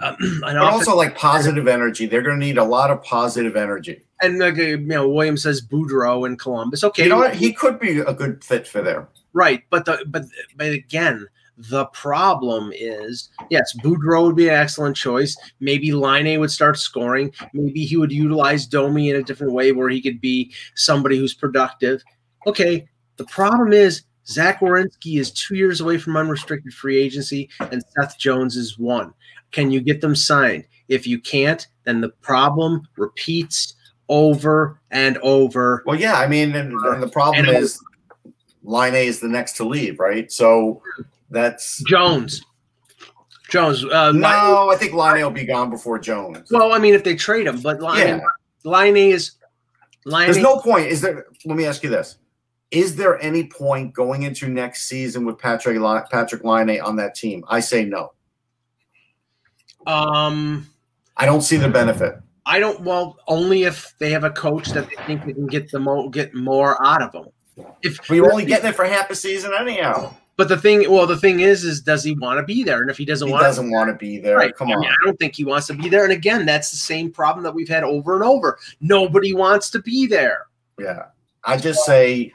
[0.01, 2.05] Uh, an but also like positive energy.
[2.05, 5.37] They're going to need a lot of positive energy and like uh, you know, William
[5.37, 6.83] says Boudreau in Columbus.
[6.83, 7.35] Okay, you know what?
[7.35, 9.09] He could be a good fit for there.
[9.33, 10.23] Right, but the but
[10.55, 15.35] but again, the problem is yes, Boudreau would be an excellent choice.
[15.59, 17.33] Maybe Laine would start scoring.
[17.53, 21.33] Maybe he would utilize Domi in a different way where he could be somebody who's
[21.33, 22.03] productive.
[22.47, 27.83] Okay, the problem is Zach Werenski is two years away from unrestricted free agency, and
[27.95, 29.13] Seth Jones is one.
[29.51, 30.65] Can you get them signed?
[30.87, 33.75] If you can't, then the problem repeats
[34.11, 35.81] over and over.
[35.87, 37.81] Well, yeah, I mean, and, and the problem and is
[38.67, 40.31] A is the next to leave, right?
[40.31, 40.83] So
[41.31, 42.43] that's Jones.
[43.49, 43.83] Jones.
[43.85, 46.51] Uh, no, I think Laine will be gone before Jones.
[46.51, 48.19] Well, I mean, if they trade him, but Laine, yeah.
[48.63, 49.31] Laine is.
[50.05, 50.87] Laine, There's no point.
[50.87, 51.25] Is there?
[51.45, 52.17] Let me ask you this:
[52.69, 57.45] Is there any point going into next season with Patrick Patrik Laine on that team?
[57.47, 58.11] I say no.
[59.87, 60.67] Um,
[61.15, 62.15] I don't see the benefit.
[62.45, 62.81] I don't.
[62.81, 66.09] Well, only if they have a coach that they think they can get the mo-
[66.09, 67.27] get more out of them.
[67.81, 70.13] If we're only getting it for half a season anyhow.
[70.37, 72.81] But the thing, well, the thing is, is does he want to be there?
[72.81, 74.37] And if he doesn't he want, doesn't want to be there.
[74.37, 74.55] Right.
[74.55, 76.03] Come I on, I don't think he wants to be there.
[76.03, 78.57] And again, that's the same problem that we've had over and over.
[78.79, 80.47] Nobody wants to be there.
[80.79, 81.07] Yeah,
[81.43, 82.33] I just say,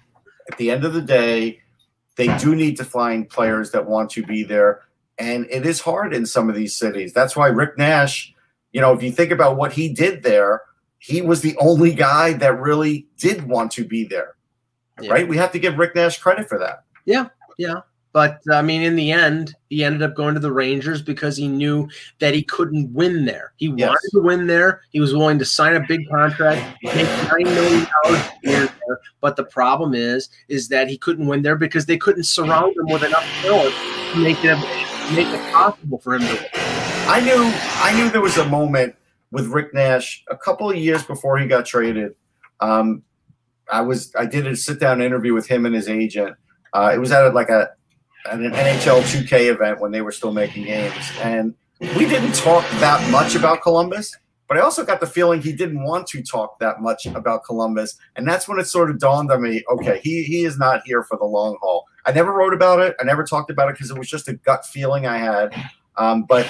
[0.50, 1.62] at the end of the day,
[2.14, 4.82] they do need to find players that want to be there,
[5.18, 7.12] and it is hard in some of these cities.
[7.12, 8.32] That's why Rick Nash
[8.76, 10.60] you know, if you think about what he did there,
[10.98, 14.36] he was the only guy that really did want to be there.
[15.00, 15.12] Yeah.
[15.12, 15.26] Right?
[15.26, 16.84] We have to give Rick Nash credit for that.
[17.06, 17.28] Yeah.
[17.56, 17.80] Yeah.
[18.12, 21.48] But I mean, in the end, he ended up going to the Rangers because he
[21.48, 23.54] knew that he couldn't win there.
[23.56, 23.88] He yes.
[23.88, 24.82] wanted to win there.
[24.90, 26.94] He was willing to sign a big contract, make
[27.32, 29.00] nine million dollars a year there.
[29.22, 32.92] But the problem is, is that he couldn't win there because they couldn't surround him
[32.92, 33.74] with enough talent
[34.12, 34.58] to make it
[35.14, 36.85] make it possible for him to win.
[37.08, 38.96] I knew I knew there was a moment
[39.30, 42.16] with Rick Nash a couple of years before he got traded.
[42.58, 43.04] Um,
[43.70, 46.36] I was I did a sit down interview with him and his agent.
[46.72, 47.70] Uh, it was at like a
[48.28, 52.68] at an NHL 2K event when they were still making games, and we didn't talk
[52.80, 54.12] that much about Columbus.
[54.48, 57.96] But I also got the feeling he didn't want to talk that much about Columbus,
[58.16, 59.62] and that's when it sort of dawned on me.
[59.70, 61.84] Okay, he he is not here for the long haul.
[62.04, 62.96] I never wrote about it.
[63.00, 65.54] I never talked about it because it was just a gut feeling I had.
[65.96, 66.46] Um, but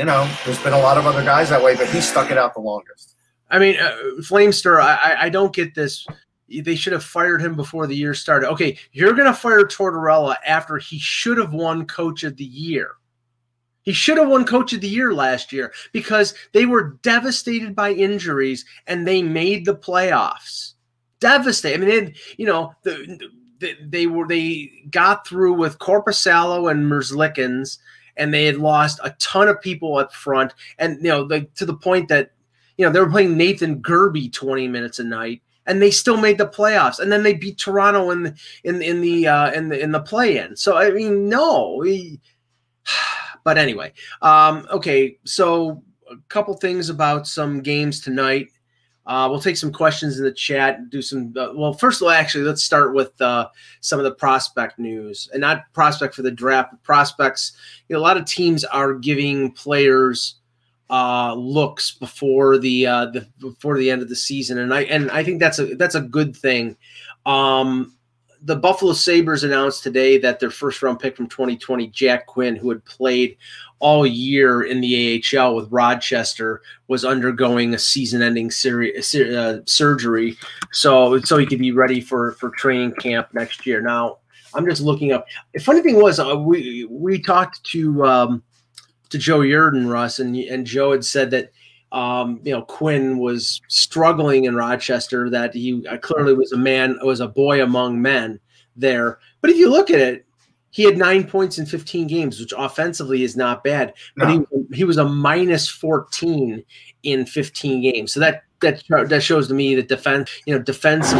[0.00, 2.38] you know, there's been a lot of other guys that way, but he stuck it
[2.38, 3.16] out the longest.
[3.50, 6.06] I mean, uh, Flamester, I, I don't get this.
[6.48, 8.48] They should have fired him before the year started.
[8.48, 12.92] Okay, you're going to fire Tortorella after he should have won Coach of the Year.
[13.82, 17.92] He should have won Coach of the Year last year because they were devastated by
[17.92, 20.72] injuries and they made the playoffs.
[21.20, 21.74] Devastated.
[21.74, 23.20] I mean, they, you know, the,
[23.58, 27.76] the, they were they got through with Korpisalo and Merzlikins,
[28.20, 31.66] and they had lost a ton of people up front, and you know, like to
[31.66, 32.32] the point that
[32.76, 36.38] you know they were playing Nathan Gerbe twenty minutes a night, and they still made
[36.38, 39.80] the playoffs, and then they beat Toronto in the in in the uh, in the
[39.80, 40.56] in the play-in.
[40.56, 41.76] So I mean, no.
[41.80, 42.20] We,
[43.44, 45.16] but anyway, um, okay.
[45.24, 48.48] So a couple things about some games tonight.
[49.06, 50.90] Uh, we'll take some questions in the chat.
[50.90, 51.34] Do some.
[51.36, 53.48] Uh, well, first of all, actually, let's start with uh,
[53.80, 57.52] some of the prospect news, and not prospect for the draft, but prospects.
[57.88, 60.36] You know, a lot of teams are giving players
[60.90, 65.10] uh, looks before the, uh, the before the end of the season, and I and
[65.10, 66.76] I think that's a that's a good thing.
[67.26, 67.96] Um,
[68.42, 72.70] the Buffalo Sabres announced today that their first round pick from 2020, Jack Quinn, who
[72.70, 73.36] had played
[73.78, 80.36] all year in the AHL with Rochester, was undergoing a season-ending seri- uh, surgery,
[80.72, 83.80] so so he could be ready for for training camp next year.
[83.80, 84.18] Now,
[84.54, 85.26] I'm just looking up.
[85.54, 88.42] The funny thing was, uh, we we talked to um,
[89.10, 91.52] to Joe Yerdon, Russ, and and Joe had said that
[91.92, 95.30] um, you know Quinn was struggling in Rochester.
[95.30, 98.40] That he uh, clearly was a man, was a boy among men
[98.76, 99.18] there.
[99.40, 100.26] But if you look at it,
[100.70, 103.94] he had nine points in 15 games, which offensively is not bad.
[104.16, 104.46] But no.
[104.70, 106.64] he he was a minus 14
[107.02, 108.12] in 15 games.
[108.12, 111.12] So that that that shows to me that defense, you know, defense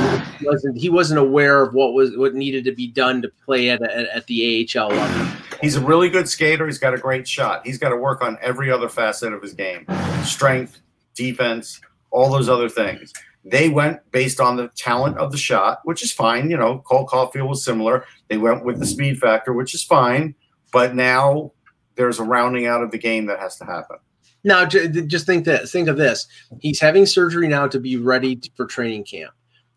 [0.42, 3.82] wasn't he wasn't aware of what was what needed to be done to play at
[3.82, 5.36] at, at the AHL level.
[5.60, 6.66] He's a really good skater.
[6.66, 7.66] He's got a great shot.
[7.66, 9.86] He's got to work on every other facet of his game:
[10.24, 10.80] strength,
[11.14, 13.12] defense, all those other things.
[13.44, 16.50] They went based on the talent of the shot, which is fine.
[16.50, 18.04] You know, Cole Caufield was similar.
[18.28, 20.34] They went with the speed factor, which is fine.
[20.72, 21.52] But now
[21.94, 23.96] there's a rounding out of the game that has to happen.
[24.44, 26.26] Now, just think that think of this:
[26.60, 29.32] he's having surgery now to be ready for training camp.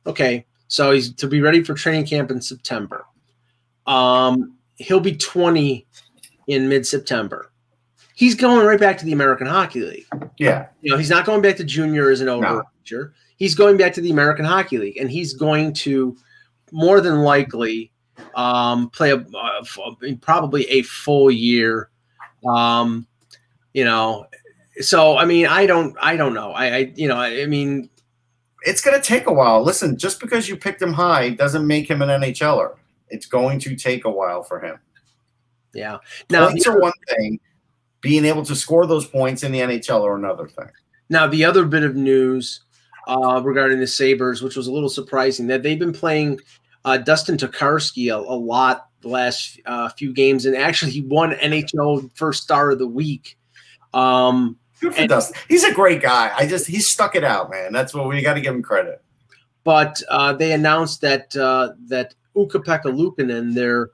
[0.05, 3.05] Okay, so he's to be ready for training camp in September.
[3.85, 5.87] Um, he'll be 20
[6.47, 7.51] in mid-September.
[8.15, 10.05] He's going right back to the American Hockey League.
[10.37, 12.63] Yeah, you know, he's not going back to junior as an overager.
[12.91, 13.09] No.
[13.37, 16.15] He's going back to the American Hockey League, and he's going to
[16.71, 17.91] more than likely
[18.35, 19.63] um, play a, uh,
[20.21, 21.89] probably a full year.
[22.47, 23.07] Um,
[23.73, 24.27] you know,
[24.79, 26.51] so I mean, I don't, I don't know.
[26.51, 27.89] I, I you know, I, I mean,
[28.61, 29.63] it's going to take a while.
[29.63, 32.75] Listen, just because you picked him high doesn't make him an NHLer.
[33.13, 34.79] It's going to take a while for him.
[35.73, 35.99] Yeah.
[36.29, 37.39] Now, points are one thing.
[38.01, 40.69] Being able to score those points in the NHL are another thing.
[41.09, 42.61] Now, the other bit of news
[43.07, 46.39] uh, regarding the Sabres, which was a little surprising, that they've been playing
[46.85, 51.33] uh, Dustin Tokarski a, a, lot the last uh, few games, and actually he won
[51.33, 53.37] NHL First Star of the Week.
[53.93, 55.37] Um, Good for and, Dustin.
[55.47, 56.33] He's a great guy.
[56.35, 57.71] I just he stuck it out, man.
[57.71, 59.01] That's what we got to give him credit.
[59.63, 63.89] But uh, they announced that uh, that Ukko-Pekka Luukkonen, their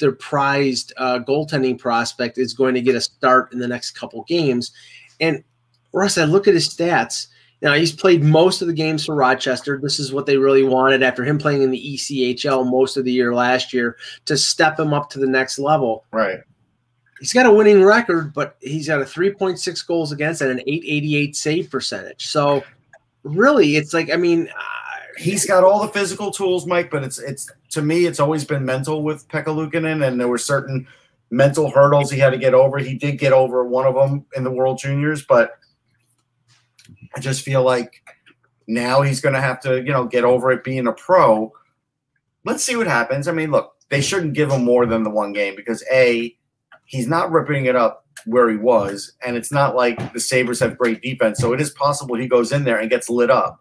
[0.00, 4.24] their prized uh, goaltending prospect, is going to get a start in the next couple
[4.24, 4.72] games.
[5.20, 5.44] And
[5.92, 7.28] Russ, I look at his stats.
[7.62, 9.78] Now he's played most of the games for Rochester.
[9.82, 13.12] This is what they really wanted after him playing in the ECHL most of the
[13.12, 16.04] year last year to step him up to the next level.
[16.12, 16.40] Right
[17.20, 21.36] he's got a winning record, but he's got a 3.6 goals against and an 888
[21.36, 22.26] save percentage.
[22.28, 22.64] So
[23.22, 24.48] really, it's like I mean,
[25.18, 26.90] he's got all the physical tools, Mike.
[26.90, 30.38] But it's it's to me, it's always been mental with Pekka Luukkonen, and there were
[30.38, 30.86] certain
[31.30, 32.78] mental hurdles he had to get over.
[32.78, 35.58] He did get over one of them in the World Juniors, but
[37.14, 38.02] I just feel like
[38.66, 41.52] now he's going to have to, you know, get over it being a pro.
[42.44, 43.28] Let's see what happens.
[43.28, 46.34] I mean, look, they shouldn't give him more than the one game because a
[46.84, 50.78] he's not ripping it up where he was, and it's not like the Sabres have
[50.78, 51.38] great defense.
[51.38, 53.60] So it is possible he goes in there and gets lit up.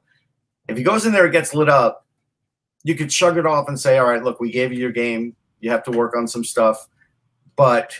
[0.67, 2.05] If he goes in there and gets lit up,
[2.83, 5.35] you could shrug it off and say, all right, look, we gave you your game.
[5.59, 6.87] You have to work on some stuff.
[7.55, 7.93] But,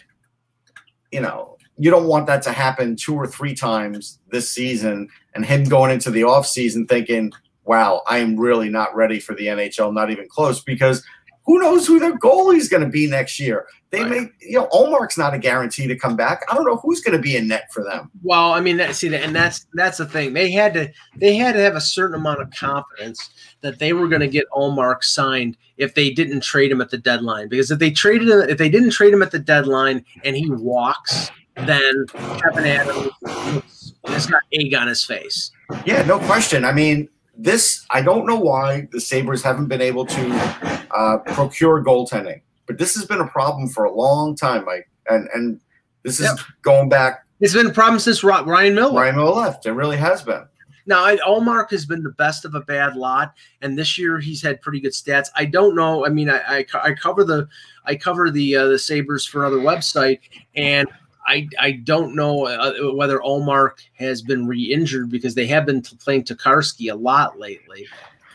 [1.12, 5.46] you know, you don't want that to happen two or three times this season and
[5.46, 7.32] him going into the offseason thinking,
[7.64, 11.04] wow, I am really not ready for the NHL, not even close, because–
[11.48, 13.66] who knows who their goalie is going to be next year?
[13.90, 14.10] They right.
[14.10, 16.44] may, you know, Ullmark's not a guarantee to come back.
[16.52, 18.12] I don't know who's going to be in net for them.
[18.22, 20.34] Well, I mean, that, see, and that's that's the thing.
[20.34, 23.30] They had to they had to have a certain amount of confidence
[23.62, 26.98] that they were going to get Ullmark signed if they didn't trade him at the
[26.98, 27.48] deadline.
[27.48, 30.52] Because if they traded him, if they didn't trade him at the deadline and he
[30.52, 35.50] walks, then Kevyn Adams has got egg on his face.
[35.86, 36.66] Yeah, no question.
[36.66, 37.08] I mean,
[37.38, 42.78] this I don't know why the Sabres haven't been able to uh, procure goaltending, but
[42.78, 44.90] this has been a problem for a long time, Mike.
[45.10, 45.60] And and
[46.04, 46.40] This is Yep.
[46.64, 49.00] going back It's been a problem since Ryan Miller.
[49.00, 49.66] Ryan Miller left.
[49.66, 50.44] It really has been.
[50.88, 54.62] Now, Ullmark has been the best of a bad lot, and this year he's had
[54.62, 55.28] pretty good stats.
[55.36, 56.06] I don't know.
[56.06, 57.48] I mean, I, I, I cover the
[57.86, 60.20] I cover the uh, the Sabres for another website,
[60.56, 60.88] and
[61.28, 66.24] I I don't know uh, whether Ullmark has been re-injured because they have been playing
[66.24, 67.88] Tokarski a lot lately.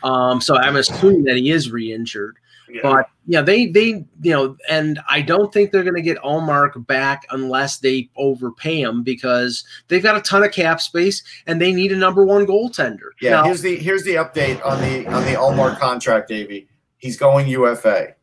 [0.03, 2.37] Um, so I'm assuming that he is re-injured.
[2.83, 6.87] But yeah, they they you know, and I don't think they're going to get Ullmark
[6.87, 11.73] back unless they overpay him because they've got a ton of cap space and they
[11.73, 13.11] need a number one goaltender.
[13.21, 16.69] Yeah, Now- here's the here's the update on the on the Ullmark contract, Davey.
[16.97, 18.15] He's going UFA.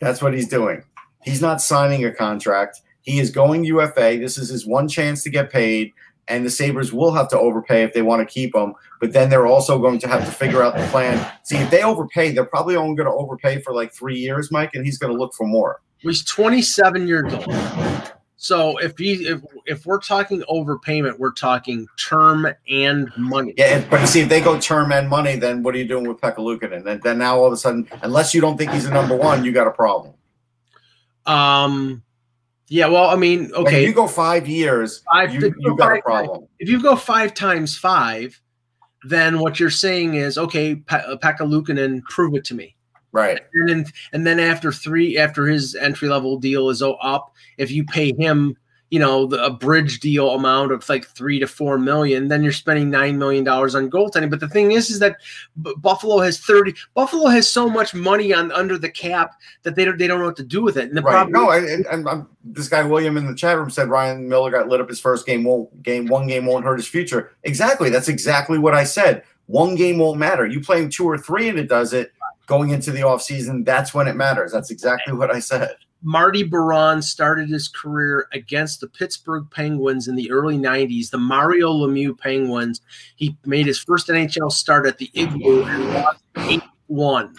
[0.00, 0.84] That's what he's doing.
[1.24, 2.80] He's not signing a contract.
[3.02, 4.18] He is going UFA.
[4.20, 5.92] This is his one chance to get paid,
[6.28, 8.74] and the Sabres will have to overpay if they want to keep him.
[9.00, 11.26] But then they're also going to have to figure out the plan.
[11.42, 14.74] See, if they overpay, they're probably only going to overpay for like three years, Mike,
[14.74, 15.80] and he's going to look for more.
[15.98, 18.12] he's 27 years old.
[18.42, 23.52] So if he if, if we're talking overpayment, we're talking term and money.
[23.58, 26.08] Yeah, and- but see, if they go term and money, then what are you doing
[26.08, 26.82] with Pekka Luukkonen?
[26.84, 29.44] Then, then now all of a sudden, unless you don't think he's a number one,
[29.44, 30.14] you got a problem.
[31.26, 32.02] Um
[32.70, 33.82] yeah, well, I mean, okay.
[33.82, 36.46] if you go five years, Five- you, you got a problem.
[36.60, 38.40] if you go five times five,
[39.02, 42.76] then what you're saying is, okay, pa- uh, Pekka Luukkonen, prove it to me.
[43.10, 43.40] Right.
[43.54, 47.84] And then, and then after three, after his entry level deal is up, if you
[47.84, 48.56] pay him,
[48.90, 52.52] you know, the, a bridge deal amount of like three to four million, then you're
[52.52, 54.30] spending nine million dollars on goaltending.
[54.30, 55.16] But the thing is, is that
[55.62, 56.74] B- Buffalo has thirty.
[56.94, 60.26] Buffalo has so much money on under the cap that they don't they don't know
[60.26, 60.88] what to do with it.
[60.88, 61.12] And the Right.
[61.12, 63.88] problem, No, I, and, and I'm, um, this guy William in the chat room said
[63.88, 65.44] Ryan Miller got lit up his first game.
[65.44, 67.32] Won't game one game won't hurt his future.
[67.44, 67.90] Exactly.
[67.90, 69.22] That's exactly what I said.
[69.46, 70.46] One game won't matter.
[70.46, 72.12] You playing two or three and it does it.
[72.46, 74.50] Going into the offseason, that's when it matters.
[74.50, 75.76] That's exactly what I said.
[76.02, 81.72] Marty Biron started his career against the Pittsburgh Penguins in the early 90s, the Mario
[81.72, 82.80] Lemieux Penguins.
[83.16, 87.36] He made his first NHL start at the Igloo and lost 8 1.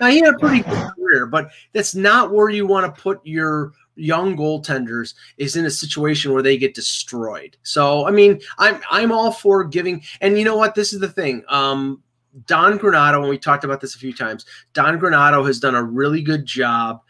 [0.00, 3.20] Now, he had a pretty good career, but that's not where you want to put
[3.24, 7.56] your young goaltenders is in a situation where they get destroyed.
[7.64, 11.08] So, I mean, I'm I'm all for giving and you know what this is the
[11.08, 11.42] thing.
[11.48, 12.02] Um
[12.46, 14.44] Don Granato, and we talked about this a few times.
[14.72, 17.00] Don Granato has done a really good job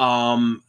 [0.00, 0.62] um,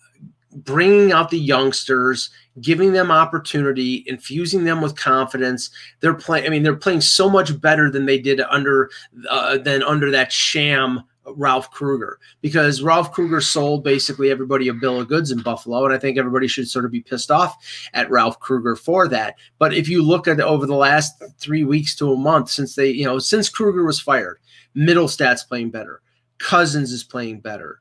[0.53, 2.29] bringing out the youngsters,
[2.59, 5.69] giving them opportunity, infusing them with confidence.
[6.01, 6.45] They're playing.
[6.45, 8.91] I mean, they're playing so much better than they did under
[9.29, 11.03] uh, than under that sham
[11.35, 15.93] Ralph Krueger because Ralph Krueger sold basically everybody a bill of goods in Buffalo, and
[15.93, 17.55] I think everybody should sort of be pissed off
[17.93, 19.35] at Ralph Krueger for that.
[19.59, 22.89] But if you look at over the last three weeks to a month since they,
[22.89, 24.39] you know, since Krueger was fired,
[24.75, 26.01] Mittelstadt's playing better,
[26.39, 27.80] Cozens is playing better,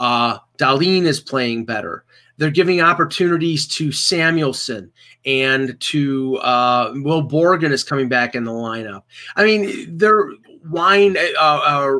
[0.00, 2.04] uh, Dahlin is playing better.
[2.38, 4.90] They're giving opportunities to Samuelsson
[5.26, 9.02] and to uh, Will Borgen is coming back in the lineup.
[9.36, 10.30] I mean, they're
[10.68, 11.16] wine.
[11.18, 11.96] Uh, uh,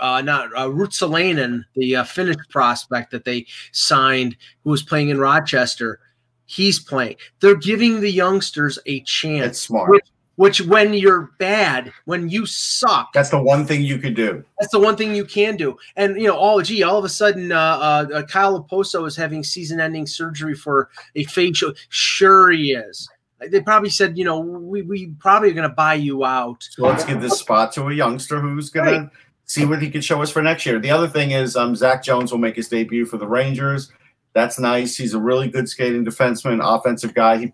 [0.00, 5.18] uh, not uh, Ruotsalainen, the uh, Finnish prospect that they signed, who was playing in
[5.18, 6.00] Rochester.
[6.46, 7.16] He's playing.
[7.40, 9.46] They're giving the youngsters a chance.
[9.46, 9.90] It's smart.
[9.90, 10.06] Which,
[10.36, 14.44] which, when you're bad, when you suck, That's the one thing you could do.
[14.58, 15.76] that's the one thing you can do.
[15.96, 19.14] And you know, all gee, all of a sudden, uh, uh, uh, Kyle Okposo is
[19.16, 21.72] having season-ending surgery for a facial.
[21.90, 23.08] Sure, he is.
[23.50, 26.62] They probably said, you know, we we probably are going to buy you out.
[26.70, 29.10] So let's give this spot to a youngster who's going Right.
[29.10, 29.10] to
[29.46, 30.78] see what he can show us for next year.
[30.78, 33.90] The other thing is um, Zach Jones will make his debut for the Rangers.
[34.32, 34.96] That's nice.
[34.96, 37.36] He's a really good skating defenseman, offensive guy.
[37.38, 37.52] He,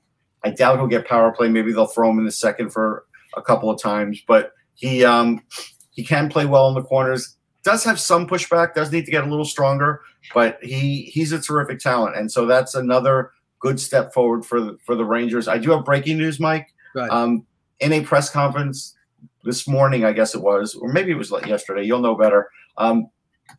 [0.49, 1.49] I doubt he'll get power play.
[1.49, 3.05] Maybe they'll throw him in the second for
[3.36, 5.42] a couple of times, but he um,
[5.90, 7.36] he can play well in the corners.
[7.64, 8.74] Does have some pushback.
[8.74, 10.01] Does need to get a little stronger,
[10.32, 14.78] but he he's a terrific talent, and so that's another good step forward for the,
[14.86, 15.49] for the Rangers.
[15.49, 16.68] I do have breaking news, Mike.
[16.94, 17.11] Right.
[17.11, 17.44] Um,
[17.80, 18.96] in a press conference
[19.44, 21.84] this morning, I guess it was, or maybe it was like yesterday.
[21.84, 22.49] You'll know better.
[22.76, 23.11] Um,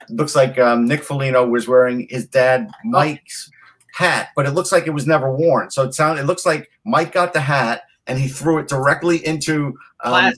[0.10, 3.52] looks like um, Nick Foligno was wearing his dad Mike's
[4.00, 5.70] hat, but it looks like it was never worn.
[5.72, 9.26] So it sounds It looks like Mike got the hat and he threw it directly
[9.28, 10.32] into um,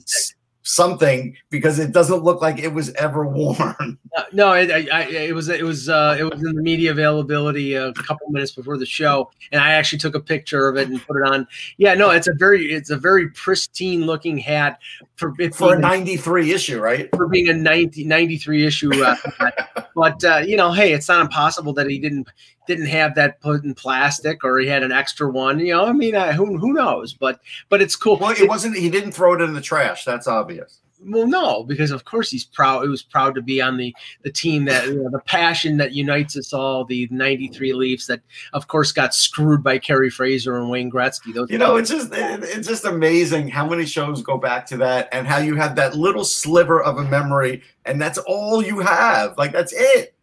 [0.62, 3.98] something because it doesn't look like it was ever worn.
[4.16, 6.90] Uh, no, it, I, I, it was it was uh, it was in the media
[6.90, 10.88] availability a couple minutes before the show, and I actually took a picture of it
[10.88, 11.46] and put it on.
[11.78, 14.80] Yeah, no, it's a very it's a very pristine looking hat
[15.14, 17.08] for for a 93 issue, right?
[17.14, 19.04] for being a 90, 93 issue.
[19.04, 19.16] Uh,
[19.94, 22.28] but uh, you know, hey, it's not impossible that he didn't
[22.66, 25.58] didn't have that put in plastic or he had an extra one.
[25.58, 27.12] You know, I mean, uh, who who knows?
[27.12, 28.16] But but it's cool.
[28.16, 28.76] Well, it wasn't.
[28.76, 30.04] He didn't throw it in the trash.
[30.04, 30.78] That's obvious.
[31.04, 32.82] Well, no, because of course he's proud.
[32.82, 35.92] He was proud to be on the the team that you know, the passion that
[35.92, 36.84] unites us all.
[36.84, 38.20] The '93 Leafs that,
[38.52, 41.34] of course, got screwed by Kerry Fraser and Wayne Gretzky.
[41.34, 45.08] Those you know, it's just it's just amazing how many shows go back to that,
[45.12, 49.36] and how you have that little sliver of a memory, and that's all you have.
[49.36, 50.14] Like that's it.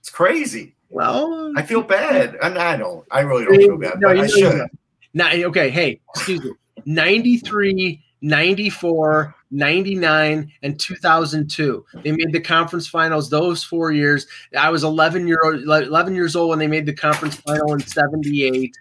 [0.00, 0.75] It's crazy.
[0.90, 3.06] Well, I feel bad, and I don't.
[3.10, 4.00] I really don't feel bad.
[4.00, 4.68] No, I should.
[5.14, 6.52] Now, okay, hey, excuse me.
[6.84, 14.26] 93, 94, 99 and 2002 they made the conference finals those four years
[14.58, 18.76] i was 11 year 11 years old when they made the conference final in 78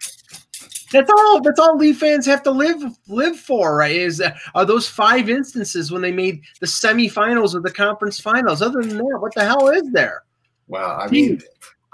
[0.92, 4.66] that's all that's all leaf fans have to live live for right is uh, are
[4.66, 9.20] those five instances when they made the semifinals or the conference finals other than that
[9.20, 10.24] what the hell is there
[10.68, 11.40] wow i mean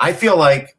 [0.01, 0.75] i feel like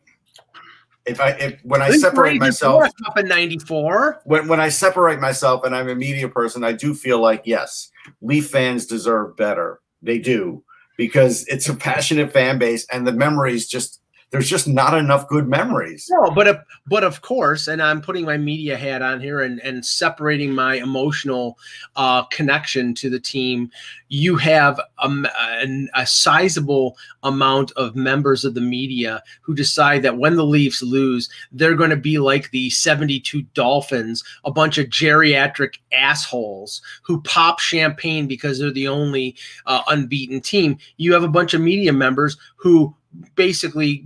[1.04, 4.22] if I if when I separate myself up in '94.
[4.24, 7.90] When when I separate myself and I'm a media person, I do feel like yes,
[8.20, 9.80] Leaf fans deserve better.
[10.02, 10.62] They do
[10.96, 14.01] because it's a passionate fan base and the memories just
[14.32, 16.08] there's just not enough good memories.
[16.10, 19.84] No, but but of course, and I'm putting my media hat on here and and
[19.84, 21.58] separating my emotional
[21.96, 23.70] uh, connection to the team.
[24.08, 30.16] You have a, a, a sizable amount of members of the media who decide that
[30.16, 34.86] when the Leafs lose, they're going to be like the 72 Dolphins, a bunch of
[34.86, 40.78] geriatric assholes who pop champagne because they're the only uh, unbeaten team.
[40.96, 42.94] You have a bunch of media members who
[43.34, 44.04] basically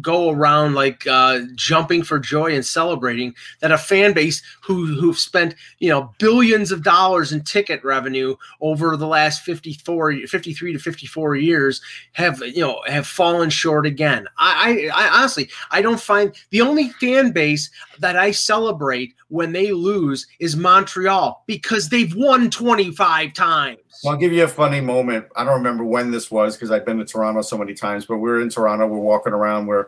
[0.00, 5.18] go around like uh, jumping for joy and celebrating that a fan base who who've
[5.18, 10.78] spent you know billions of dollars in ticket revenue over the last 54 53 to
[10.78, 11.80] 54 years
[12.12, 14.26] have you know have fallen short again.
[14.38, 19.52] I, I, I honestly i don't find the only fan base that i celebrate when
[19.52, 24.80] they lose is montreal because they've won 25 times well, I'll give you a funny
[24.80, 25.26] moment.
[25.36, 28.18] I don't remember when this was because I've been to Toronto so many times, but
[28.18, 28.86] we are in Toronto.
[28.86, 29.66] We're walking around.
[29.66, 29.86] We're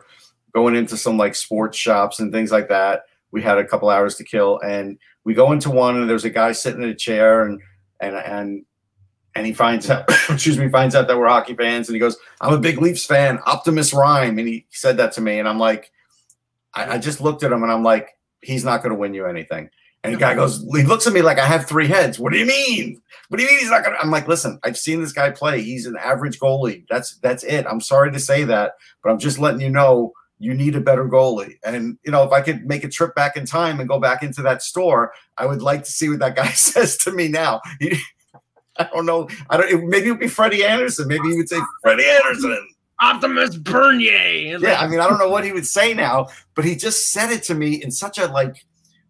[0.53, 3.03] going into some like sports shops and things like that.
[3.31, 6.29] We had a couple hours to kill, and we go into one, and there's a
[6.29, 7.61] guy sitting in a chair, and
[7.99, 8.65] and and
[9.35, 12.15] and he finds out, excuse me, finds out that we're hockey fans, and he goes,
[12.39, 15.59] "I'm a big Leafs fan, Optimus Reimer," and he said that to me, and I'm
[15.59, 15.91] like,
[16.73, 19.25] I, I just looked at him, and I'm like, he's not going to win you
[19.25, 19.69] anything.
[20.05, 22.19] And the guy goes, he looks at me like I have three heads.
[22.19, 23.01] What do you mean?
[23.29, 23.97] What do you mean he's not gonna?
[24.01, 25.61] I'm like, listen, I've seen this guy play.
[25.61, 26.85] He's an average goalie.
[26.89, 27.65] That's that's it.
[27.65, 31.05] I'm sorry to say that, but I'm just letting you know you need a better
[31.05, 31.57] goalie.
[31.63, 34.21] And you know, if I could make a trip back in time and go back
[34.21, 37.61] into that store, I would like to see what that guy says to me now.
[37.79, 37.97] He,
[38.77, 39.27] I don't know.
[39.49, 39.89] I don't.
[39.89, 41.07] Maybe it would be Freddie Andersen.
[41.07, 42.69] Maybe he would say Freddie Andersen.
[43.01, 44.57] Optimus Bernier.
[44.59, 47.29] Yeah, I mean, I don't know what he would say now, but he just said
[47.29, 48.65] it to me in such a like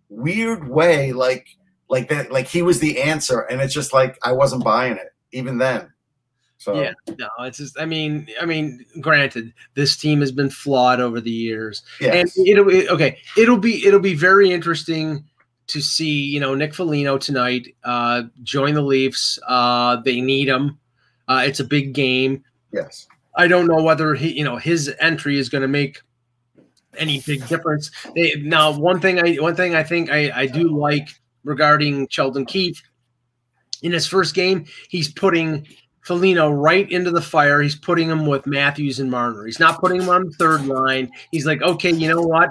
[0.10, 1.48] weird way, like
[1.90, 5.14] like that, like he was the answer, and it's just like I wasn't buying it
[5.32, 5.92] even then.
[6.58, 11.00] So yeah, no, it's just I mean, I mean, granted, this team has been flawed
[11.00, 12.36] over the years, yes.
[12.38, 15.24] and it'll it, okay, it'll be it'll be very interesting
[15.68, 19.38] to see you know Nick Foligno tonight uh, join the Leafs.
[19.48, 20.78] Uh, they need him.
[21.28, 22.44] Uh, it's a big game.
[22.72, 23.08] Yes.
[23.38, 26.02] I don't know whether he, you know, his entry is going to make
[26.98, 27.92] any big difference.
[28.16, 31.08] They, now, one thing I one thing I think I, I do like
[31.44, 32.82] regarding Sheldon Keefe
[33.82, 35.68] in his first game, he's putting
[36.02, 37.62] Foligno right into the fire.
[37.62, 39.46] He's putting him with Matthews and Marner.
[39.46, 41.12] He's not putting him on the third line.
[41.32, 42.50] He's like, okay, you know what?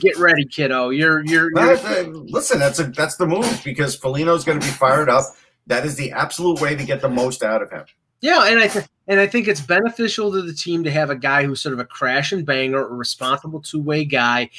[0.00, 0.90] Get ready, kiddo.
[0.90, 2.58] You're you're, you're- uh, listen.
[2.58, 5.24] That's a that's the move because Foligno's going to be fired up.
[5.68, 7.84] That is the absolute way to get the most out of him.
[8.20, 11.16] Yeah, and I th- and I think it's beneficial to the team to have a
[11.16, 14.50] guy who's sort of a crash and banger, a responsible two way guy,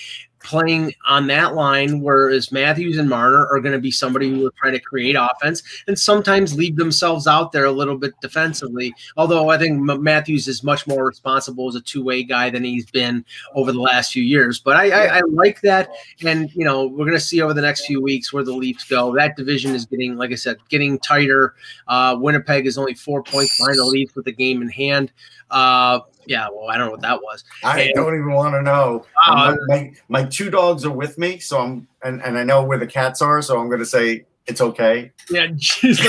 [0.44, 4.54] playing on that line, whereas Matthews and Marner are going to be somebody who are
[4.58, 8.94] trying to create offense and sometimes leave themselves out there a little bit defensively.
[9.18, 12.90] Although I think Matthews is much more responsible as a two way guy than he's
[12.90, 13.26] been
[13.56, 14.60] over the last few years.
[14.60, 15.90] But I, I, I like that,
[16.26, 18.84] and you know we're going to see over the next few weeks where the Leafs
[18.86, 19.16] go.
[19.16, 21.56] That division is getting, like I said, getting tighter.
[21.88, 25.12] Uh, Winnipeg is only four points behind the Leafs with the game in hand.
[25.52, 27.44] Uh, yeah, well, I don't know what that was.
[27.64, 29.04] I and, don't even want to know.
[29.26, 32.78] Uh, my, my two dogs are with me, so I'm and, and I know where
[32.78, 35.12] the cats are, so I'm going to say it's okay.
[35.32, 36.04] Yeah, just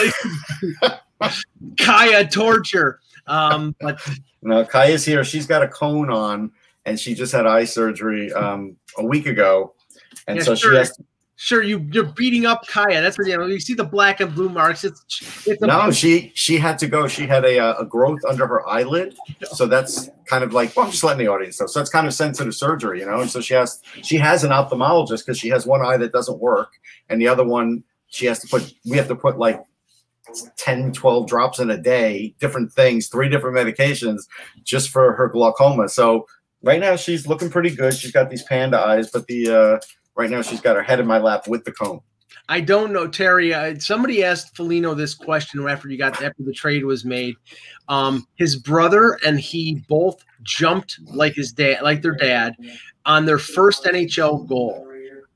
[0.83, 1.33] like
[1.81, 3.01] Kaya torture.
[3.27, 3.99] Um, but
[4.43, 5.25] no, Kaya's here.
[5.25, 6.53] She's got a cone on,
[6.85, 9.73] and she just had eye surgery um, a week ago,
[10.29, 10.73] and yeah, so sure.
[10.73, 10.97] she has.
[10.97, 11.05] To,
[11.41, 13.01] sure you you're beating up Kaya.
[13.01, 13.47] That's what you know.
[13.47, 14.85] You see the black and blue marks.
[14.85, 15.91] It's, it's no.
[15.91, 17.09] She she had to go.
[17.09, 19.17] She had a a growth under her eyelid,
[19.53, 21.67] so that's kind of like well, I'm just letting the audience know.
[21.67, 23.21] So that's kind of sensitive surgery, you know.
[23.21, 26.39] And so she has she has an ophthalmologist because she has one eye that doesn't
[26.39, 26.73] work,
[27.09, 28.75] and the other one she has to put.
[28.85, 29.65] We have to put like
[30.59, 34.29] 10, 12 drops in a day, different things, three different medications
[34.63, 35.89] just for her glaucoma.
[35.89, 36.27] So
[36.63, 37.95] right now she's looking pretty good.
[37.95, 39.79] She's got these panda eyes, but the uh,
[40.17, 42.01] right now she's got her head in my lap with the comb.
[42.49, 43.55] I don't know, Terry.
[43.55, 47.37] Uh, somebody asked Foligno this question after you got after the trade was made.
[47.89, 52.57] Um, his brother and he both jumped like his dad, like their dad,
[53.07, 54.90] on their first NHL goal.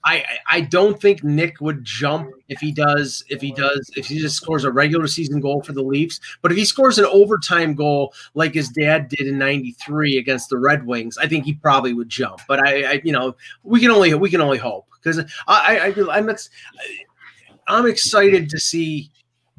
[0.04, 4.18] I I don't think Nick would jump if he does if he does if he
[4.18, 6.20] just scores a regular season goal for the Leafs.
[6.42, 10.58] But if he scores an overtime goal like his dad did in '93 against the
[10.58, 12.40] Red Wings, I think he probably would jump.
[12.46, 16.16] But I, I you know we can only we can only hope because I, I
[16.18, 16.30] I'm
[17.66, 19.10] I'm excited to see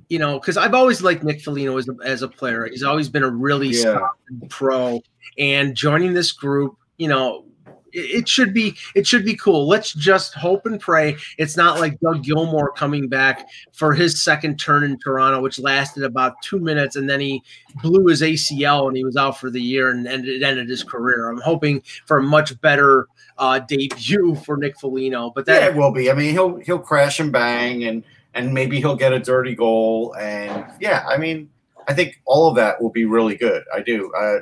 [0.10, 2.68] you know, because I've always liked Nick Foligno as a, as a player.
[2.68, 4.08] He's always been a really yeah.
[4.50, 5.02] pro,
[5.38, 7.45] and joining this group, you know,
[7.96, 9.68] it should be it should be cool.
[9.68, 14.60] Let's just hope and pray it's not like Doug Gilmour coming back for his second
[14.60, 17.42] turn in Toronto, which lasted about two minutes, and then he
[17.82, 20.84] blew his ACL and he was out for the year and, and it ended his
[20.84, 21.30] career.
[21.30, 25.76] I'm hoping for a much better uh, debut for Nick Foligno, but that yeah, it
[25.76, 26.12] will be.
[26.12, 30.16] I mean, he'll he'll crash and bang and and maybe he'll get a dirty goal
[30.20, 31.50] and yeah, I mean,
[31.88, 33.64] I think all of that will be really good.
[33.74, 34.12] I do.
[34.14, 34.40] Uh,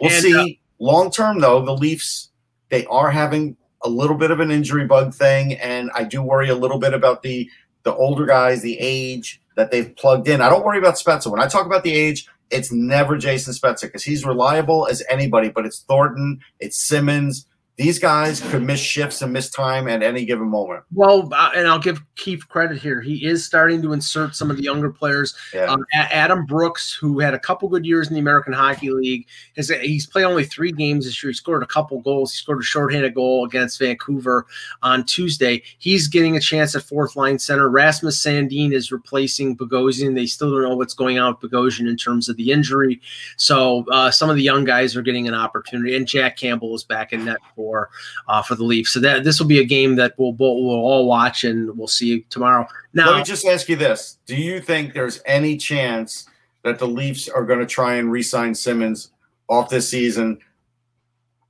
[0.00, 0.34] we'll and, see.
[0.34, 0.46] Uh,
[0.84, 2.30] Long term, though, the Leafs
[2.74, 6.48] they are having a little bit of an injury bug thing, and I do worry
[6.48, 7.48] a little bit about the
[7.84, 10.40] the older guys, the age that they've plugged in.
[10.40, 11.30] I don't worry about Spezza.
[11.30, 15.50] When I talk about the age, it's never Jason Spezza because he's reliable as anybody,
[15.50, 17.46] but it's Thornton, it's Simmonds,
[17.76, 20.84] these guys could miss shifts and miss time at any given moment.
[20.92, 23.00] Well, uh, and I'll give Keefe credit here.
[23.00, 25.34] He is starting to insert some of the younger players.
[25.52, 25.64] Yeah.
[25.64, 29.70] Um, Adam Brooks, who had a couple good years in the American Hockey League, has
[29.70, 31.30] he's played only three games this year.
[31.30, 32.32] He scored a couple goals.
[32.32, 34.46] He scored a shorthanded goal against Vancouver
[34.82, 35.60] on Tuesday.
[35.78, 37.68] He's getting a chance at fourth line center.
[37.68, 40.14] Rasmus Sandin is replacing Bogosian.
[40.14, 43.00] They still don't know what's going on with Bogosian in terms of the injury.
[43.36, 46.84] So uh, some of the young guys are getting an opportunity, and Jack Campbell is
[46.84, 47.90] back in net for for
[48.28, 48.92] uh, for the Leafs.
[48.92, 52.20] So that this will be a game that we'll we'll all watch and we'll see
[52.30, 52.66] tomorrow.
[52.92, 56.28] Now, let me just ask you this: Do you think there's any chance
[56.62, 59.10] that the Leafs are going to try and re-sign Simmonds
[59.48, 60.38] off this season?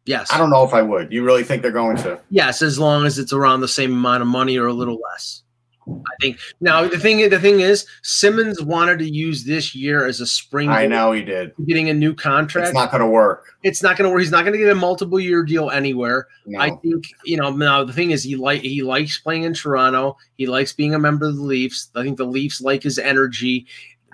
[0.07, 0.31] Yes.
[0.31, 1.11] I don't know if I would.
[1.11, 2.21] You really think they're going to?
[2.29, 5.44] Yes, as long as it's around the same amount of money or a little less.
[5.87, 10.21] I think now the thing the thing is Simmonds wanted to use this year as
[10.21, 10.71] a spring.
[10.71, 11.53] I know he did.
[11.67, 12.69] Getting a new contract.
[12.69, 13.57] It's not going to work.
[13.63, 14.21] It's not going to work.
[14.21, 16.29] He's not going to get a multiple year deal anywhere.
[16.47, 16.61] No.
[16.61, 17.51] I think you know.
[17.51, 20.17] Now the thing is, he like he likes playing in Toronto.
[20.37, 21.91] He likes being a member of the Leafs.
[21.95, 23.67] I think the Leafs like his energy.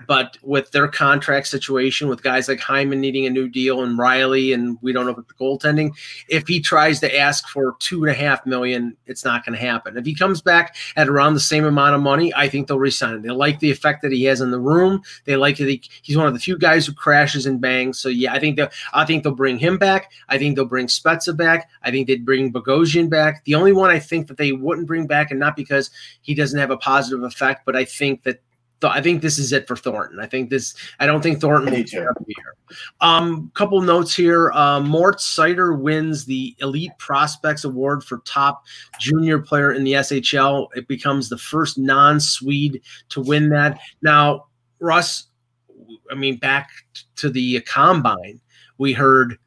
[0.07, 4.53] But with their contract situation, with guys like Hyman needing a new deal and Rielly,
[4.53, 5.91] and we don't know about the goaltending,
[6.29, 9.65] if he tries to ask for two and a half million, it's not going to
[9.65, 9.97] happen.
[9.97, 13.15] If he comes back at around the same amount of money, I think they'll resign
[13.15, 13.21] him.
[13.21, 15.01] They like the effect that he has in the room.
[15.25, 17.99] They like that he, he's one of the few guys who crashes and bangs.
[17.99, 20.11] So yeah, I think they I think they'll bring him back.
[20.29, 21.69] I think they'll bring Spezza back.
[21.83, 23.43] I think they'd bring Bogosian back.
[23.45, 25.89] The only one I think that they wouldn't bring back, and not because
[26.21, 28.41] he doesn't have a positive effect, but I think that
[28.89, 30.19] I think this is it for Thornton.
[30.19, 30.75] I think this.
[30.99, 32.13] I don't think Thornton will here.
[33.01, 34.51] Um, couple notes here.
[34.51, 38.63] Uh, Mort Seider wins the Elite Prospects Award for top
[38.99, 40.67] junior player in the SHL.
[40.75, 43.79] It becomes the first non-Swede to win that.
[44.01, 44.45] Now,
[44.79, 45.27] Russ,
[46.11, 46.69] I mean, back
[47.17, 48.41] to the combine,
[48.77, 49.37] we heard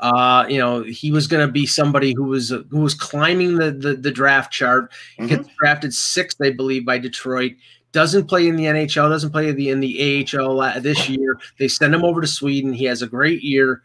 [0.00, 3.56] uh, you know, he was going to be somebody who was uh, who was climbing
[3.56, 4.92] the the, the draft chart.
[5.18, 5.26] Mm-hmm.
[5.26, 7.52] Gets drafted sixth, I believe, by Detroit
[7.92, 11.38] doesn't play in the NHL, doesn't play in the, in the AHL this year.
[11.58, 12.72] They send him over to Sweden.
[12.72, 13.82] He has a great year.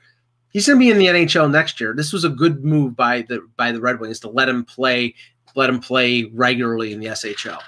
[0.51, 1.93] He's going to be in the NHL next year.
[1.95, 5.15] This was a good move by the by the Red Wings to let him play,
[5.55, 7.59] let him play regularly in the SHL.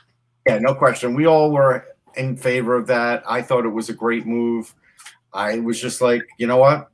[0.45, 1.15] Yeah, no question.
[1.15, 1.83] We all were
[2.15, 3.23] in favor of that.
[3.27, 4.73] I thought it was a great move.
[5.33, 6.89] I was just like, you know what?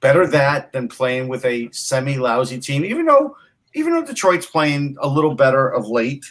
[0.00, 2.84] Better that than playing with a semi lousy team.
[2.84, 3.36] Even though,
[3.74, 6.24] even though Detroit's playing a little better of late,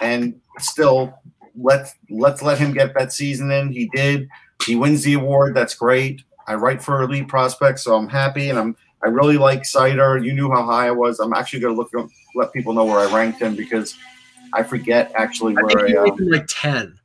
[0.00, 1.12] and still
[1.60, 3.72] let's let's let him get that season in.
[3.72, 4.28] He did.
[4.64, 5.54] He wins the award.
[5.54, 6.22] That's great.
[6.46, 10.24] I write for elite prospects, so I'm happy, and I'm I really like Seider.
[10.24, 11.20] You knew how high I was.
[11.20, 13.96] I'm actually going to look let people know where I ranked him because
[14.52, 16.98] I forget actually where I, think I um, like ten.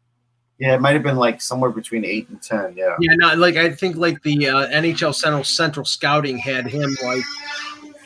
[0.60, 2.74] Yeah, it might have been like somewhere between eight and ten.
[2.76, 2.96] Yeah.
[3.00, 7.24] Yeah, not like I think like the uh, NHL Central Central Scouting had him like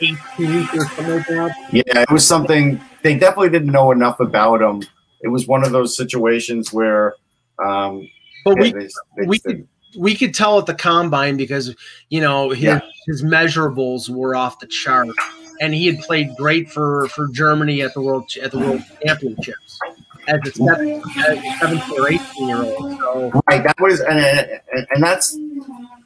[0.02, 1.56] 18 or something like that.
[1.72, 4.82] Yeah, it was something they definitely didn't know enough about him
[5.22, 7.16] it was one of those situations where.
[7.64, 8.10] Um,
[8.46, 8.88] but we they,
[9.18, 11.76] they we could, we could tell at the combine because
[12.10, 12.80] you know his, yeah.
[13.08, 15.08] his measurables were off the chart,
[15.60, 19.80] and he had played great for for Germany at the world at the world championships.
[20.28, 21.02] as a seven,
[21.60, 23.00] seventeen or eighteen year old.
[23.00, 24.20] So right, that was and,
[24.92, 25.38] and that's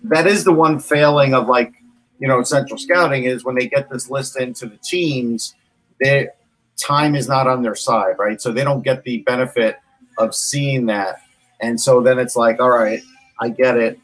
[0.04, 1.74] that is the one failing of like
[2.20, 5.56] you know central scouting is when they get this list into the teams,
[6.00, 6.34] their
[6.82, 8.42] time is not on their side, right?
[8.42, 9.78] So they don't get the benefit
[10.18, 11.22] of seeing that,
[11.62, 13.02] and so then it's like, all right,
[13.40, 14.00] I get it,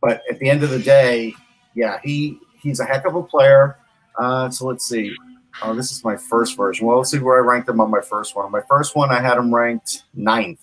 [0.00, 1.34] but at the end of the day,
[1.74, 3.78] yeah, he he's a heck of a player.
[4.18, 5.14] Uh, so let's see.
[5.62, 6.86] Oh, this is my first version.
[6.86, 8.50] Well, let's see where I ranked him on my first one.
[8.50, 10.60] My first one, I had him ranked ninth.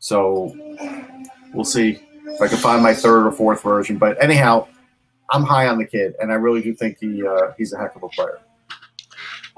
[0.00, 0.56] So
[1.52, 3.98] we'll see if I can find my third or fourth version.
[3.98, 4.66] But anyhow,
[5.30, 7.94] I'm high on the kid, and I really do think he uh, he's a heck
[7.96, 8.40] of a player.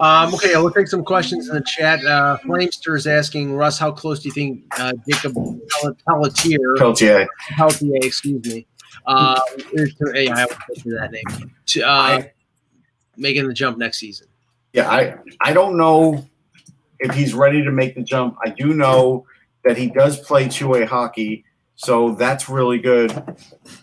[0.02, 2.04] Um, okay, we'll take some questions in the chat.
[2.04, 5.36] Uh, Flamester is asking Russ, how close do you think uh, Jacob
[6.08, 8.66] Pelletier, Peltier, Peltier, excuse me,
[9.06, 9.40] uh,
[9.72, 10.46] is to, yeah, I
[10.84, 12.22] will that name, to, uh,
[13.16, 14.26] making the jump next season?
[14.72, 16.26] Yeah, I I don't know
[16.98, 18.38] if he's ready to make the jump.
[18.44, 19.24] I do know
[19.64, 21.44] that he does play two way hockey,
[21.76, 23.36] so that's really good.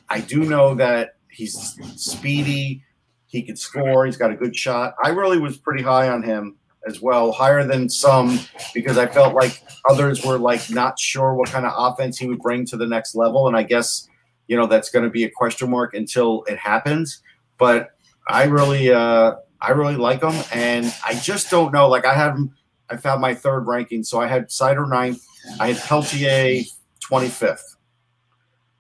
[0.10, 2.84] I do know that he's speedy.
[3.30, 4.08] He could score.
[4.08, 4.96] He's got a good shot.
[5.04, 6.58] I really was pretty high on him
[6.88, 8.40] as well, higher than some
[8.74, 12.40] because I felt like others were like not sure what kind of offense he would
[12.40, 14.08] bring to the next level, and I guess
[14.48, 17.22] you know that's going to be a question mark until it happens.
[17.60, 17.90] But
[18.28, 21.88] I really, uh, I really like him, and I just don't know.
[21.88, 22.56] Like I had him,
[22.90, 25.24] I found my third ranking, so I had Seider ninth,
[25.60, 26.64] I had Peltier
[27.00, 27.76] twenty fifth,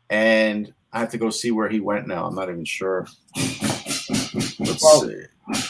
[0.09, 2.25] and I have to go see where he went now.
[2.25, 3.05] I'm not even sure.
[4.59, 5.23] Let's well, see.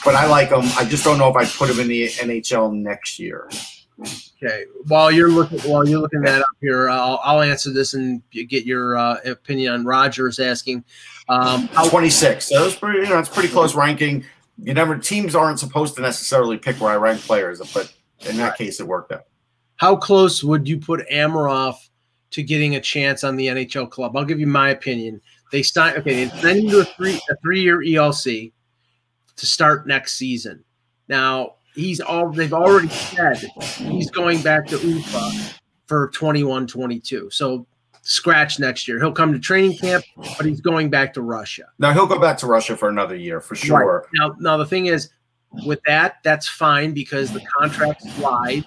[0.03, 0.61] But I like him.
[0.77, 3.49] I just don't know if I put him in the NHL next year.
[4.41, 4.65] Okay.
[4.87, 8.65] While you're looking, while you're looking that up here, I'll, I'll answer this and get
[8.65, 10.83] your uh, opinion on Rogers asking.
[11.27, 12.45] Um, how- 26.
[12.49, 14.25] So it's pretty, you know, it's pretty close ranking.
[14.61, 17.93] You never teams aren't supposed to necessarily pick where I rank players, but
[18.29, 19.23] in that case, it worked out.
[19.77, 21.75] How close would you put Amirov
[22.31, 24.17] to getting a chance on the NHL club?
[24.17, 25.21] I'll give you my opinion.
[25.51, 28.51] They signed okay, they signed him to a three a three year ELC
[29.39, 30.63] to start next season.
[31.07, 33.37] Now he's all they've already said
[33.77, 35.55] he's going back to Ufa
[35.87, 37.29] for 21 22.
[37.31, 37.65] So
[38.01, 38.99] scratch next year.
[38.99, 41.65] He'll come to training camp, but he's going back to Russia.
[41.79, 44.01] Now he'll go back to Russia for another year for sure.
[44.01, 44.09] Right.
[44.13, 45.09] Now, now the thing is,
[45.65, 48.65] with that, that's fine because the contract slides.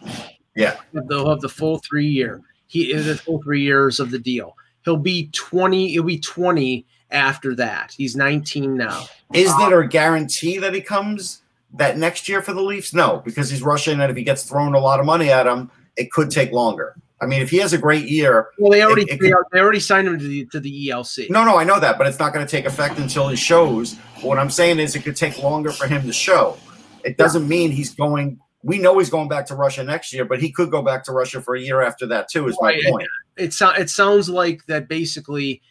[0.57, 0.77] Yeah,
[1.09, 2.41] they'll have the full three year.
[2.67, 4.57] He is the full three years of the deal.
[4.85, 5.89] He'll be twenty.
[5.91, 7.95] He'll be twenty after that.
[7.97, 9.05] He's nineteen now.
[9.33, 11.43] Is there a guarantee that he comes
[11.75, 12.93] that next year for the Leafs?
[12.93, 15.71] No, because he's Russian, and if he gets thrown a lot of money at him,
[15.97, 16.97] it could take longer.
[17.23, 19.61] I mean, if he has a great year, well, they already it, it they, they,
[19.61, 21.31] already signed him to the to the ELC.
[21.31, 23.95] No, no, I know that, but it's not going to take effect until he shows.
[24.23, 26.57] What I'm saying is, it could take longer for him to show.
[27.05, 28.41] It doesn't mean he's going.
[28.65, 31.13] We know he's going back to Russia next year, but he could go back to
[31.13, 32.49] Russia for a year after that too.
[32.49, 33.09] Is my point.
[33.37, 35.63] It, it, it, it sounds like that basically,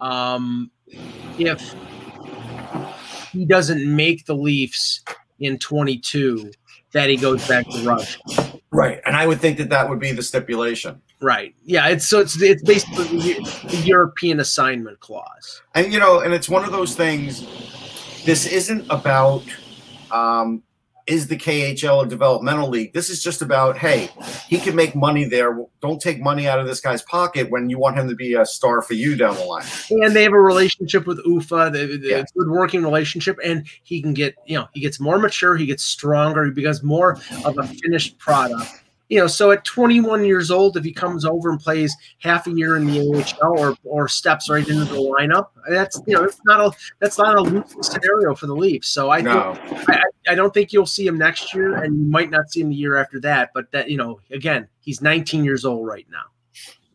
[0.00, 0.70] um,
[1.38, 1.74] if
[3.32, 5.02] he doesn't make the Leafs
[5.38, 6.50] in 22,
[6.92, 8.18] that he goes back to Russia.
[8.70, 11.00] Right, and I would think that that would be the stipulation.
[11.20, 11.54] Right.
[11.64, 11.88] Yeah.
[11.88, 15.62] It's so it's it's basically the European assignment clause.
[15.74, 17.40] And you know, and it's one of those things.
[18.24, 19.44] This isn't about
[20.10, 20.62] um,
[21.06, 22.92] is the KHL a developmental league?
[22.92, 24.10] This is just about, hey,
[24.48, 25.64] he can make money there.
[25.80, 28.44] Don't take money out of this guy's pocket when you want him to be a
[28.44, 29.64] star for you down the line.
[29.90, 32.24] And they have a relationship with Ufa, the, the yeah.
[32.36, 35.84] good working relationship, and he can get, you know, he gets more mature, he gets
[35.84, 38.70] stronger, he becomes more of a finished product
[39.08, 42.50] you know, so at 21 years old, if he comes over and plays half a
[42.50, 46.40] year in the AHL or or steps right into the lineup, that's you know, it's
[46.44, 48.88] not a that's not a losing scenario for the Leafs.
[48.88, 49.54] So I no.
[49.54, 52.60] think, I, I don't think you'll see him next year, and you might not see
[52.60, 53.50] him the year after that.
[53.54, 56.24] But that you know, again, he's 19 years old right now.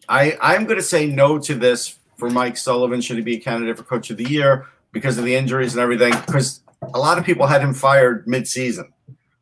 [0.09, 2.99] I I'm going to say no to this for Mike Sullivan.
[2.99, 5.82] Should he be a candidate for Coach of the Year because of the injuries and
[5.82, 6.14] everything?
[6.26, 6.62] Because
[6.93, 8.91] a lot of people had him fired mid-season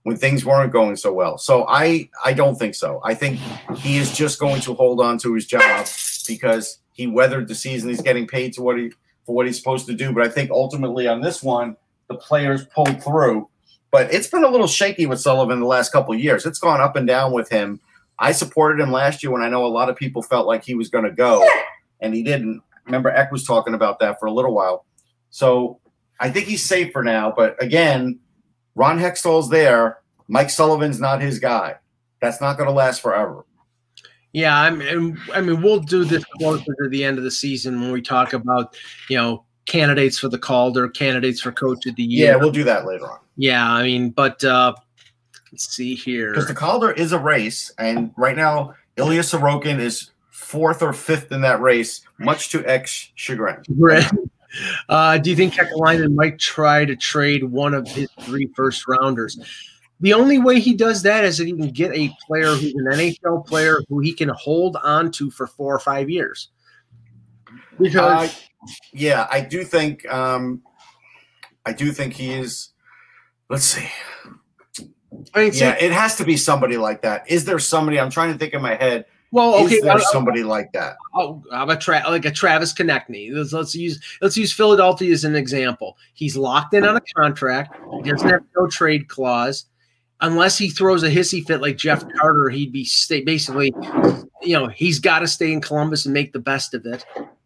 [0.10, 1.38] when things weren't going so well.
[1.38, 3.00] So I I don't think so.
[3.06, 3.40] I think
[3.78, 5.86] he is just going to hold on to his job
[6.28, 7.90] because he weathered the season.
[7.90, 8.90] He's getting paid to what he
[9.28, 10.12] for what he's supposed to do.
[10.12, 13.50] But I think ultimately on this one, the players pulled through.
[13.92, 16.44] But it's been a little shaky with Sullivan the last couple years.
[16.44, 17.80] It's gone up and down with him.
[18.18, 20.74] I supported him last year when I know a lot of people felt like he
[20.74, 21.48] was going to go,
[22.02, 22.64] and he didn't.
[22.88, 24.86] Remember, Eck was talking about that for a little while.
[25.30, 25.80] So
[26.20, 27.32] I think he's safe for now.
[27.32, 28.20] But again,
[28.80, 30.00] Ron Hextall's there.
[30.30, 31.76] Mike Sullivan's not his guy.
[32.22, 33.46] That's not going to last forever.
[34.32, 37.82] Yeah, I mean, I mean, we'll do this closer to the end of the season
[37.82, 38.78] when we talk about,
[39.10, 42.32] you know, candidates for the Calder, candidates for Coach of the Year.
[42.32, 43.20] Yeah, we'll do that later on.
[43.36, 44.76] Yeah, I mean, but uh,
[45.52, 46.32] Let's see here.
[46.32, 51.32] Because the Calder is a race, and right now Ilya Sorokin is fourth or fifth
[51.32, 53.64] in that race, much to X chagrin.
[54.88, 59.38] Uh, do you think Kekalainen might try to trade one of his three first rounders?
[60.02, 62.86] The only way he does that is if he can get a player who's an
[62.86, 66.50] NHL player who he can hold on to for four or five years.
[67.78, 70.62] Because, uh, yeah, I do think, um,
[71.66, 72.70] I do think he is.
[73.50, 73.90] Let's see.
[75.34, 77.30] I mean, yeah, it has to be somebody like that.
[77.30, 78.00] Is there somebody?
[78.00, 80.98] I'm trying to think in my head well, okay, is there somebody like that?
[81.14, 83.32] Oh, I'm a tra- like a Travis Konecny.
[83.32, 85.98] Let's, let's use let's use Philadelphia as an example.
[86.14, 87.76] He's locked in on a contract.
[88.04, 89.66] He doesn't have no trade clause.
[90.22, 93.74] Unless he throws a hissy fit like Jeff Carter, he'd be stay, basically,
[94.42, 97.06] you know, he's got to stay in Columbus and make the best of it.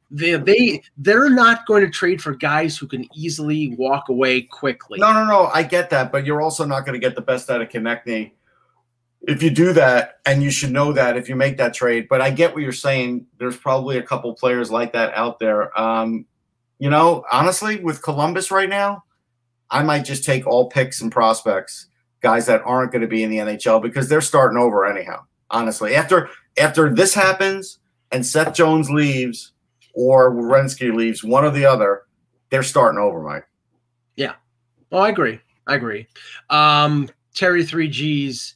[0.10, 5.00] They, they they're not going to trade for guys who can easily walk away quickly.
[5.00, 5.52] No, no, no.
[5.54, 8.32] I get that, but you're also not going to get the best out of Konecny
[9.24, 12.08] if you do that, and you should know that if you make that trade.
[12.10, 13.26] But I get what you're saying.
[13.38, 15.78] There's probably a couple players like that out there.
[15.80, 16.26] Um,
[16.80, 19.04] you know, honestly, with Columbus right now,
[19.70, 21.88] I might just take all picks and prospects,
[22.22, 25.24] guys that aren't going to be in the NHL because they're starting over anyhow.
[25.50, 27.80] Honestly, after after this happens
[28.12, 29.54] and Seth Jones leaves
[29.94, 32.04] or Werenski leaves, one or the other,
[32.50, 33.46] they're starting over, Mike.
[34.16, 34.34] Yeah.
[34.92, 35.40] Oh, I agree.
[35.66, 36.08] I agree.
[36.50, 38.56] Um, Terry three G's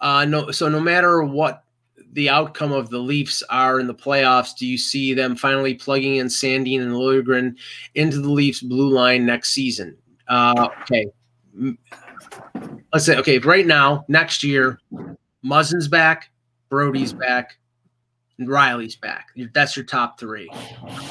[0.00, 1.64] uh, no, so no matter what
[2.12, 6.16] the outcome of the Leafs are in the playoffs, do you see them finally plugging
[6.16, 7.56] in Sandin and Liljegren
[7.94, 9.96] into the Leafs blue line next season?
[10.28, 11.06] Uh, okay,
[12.92, 13.38] let's say okay.
[13.38, 14.80] Right now, next year,
[15.44, 16.30] Muzzin's back,
[16.68, 17.58] Brodie's back,
[18.38, 19.28] and Rielly's back.
[19.52, 20.48] That's your top three.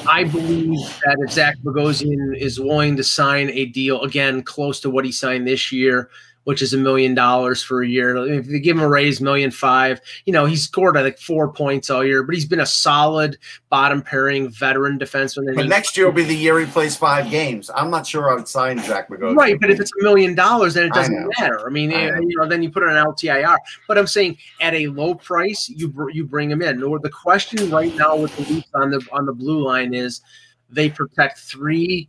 [0.08, 4.90] I believe that if Zach Bogosian is willing to sign a deal again close to
[4.90, 6.10] what he signed this year,
[6.48, 8.16] which is a million dollars for a year.
[8.16, 11.52] If they give him a raise, million five, you know, he's scored I think four
[11.52, 13.36] points all year, but he's been a solid
[13.68, 15.54] bottom pairing veteran defenseman.
[15.54, 17.70] But next year will be the year he plays five games.
[17.74, 19.36] I'm not sure I would sign Jack McGowan.
[19.36, 21.66] Right, but if it's a million dollars, then it doesn't I matter.
[21.66, 23.58] I mean, I eh, you know, then you put it on LTIR.
[23.86, 26.82] But I'm saying at a low price, you you bring him in.
[26.82, 30.22] Or the question right now with the Leafs on the on the blue line is
[30.70, 32.08] they protect three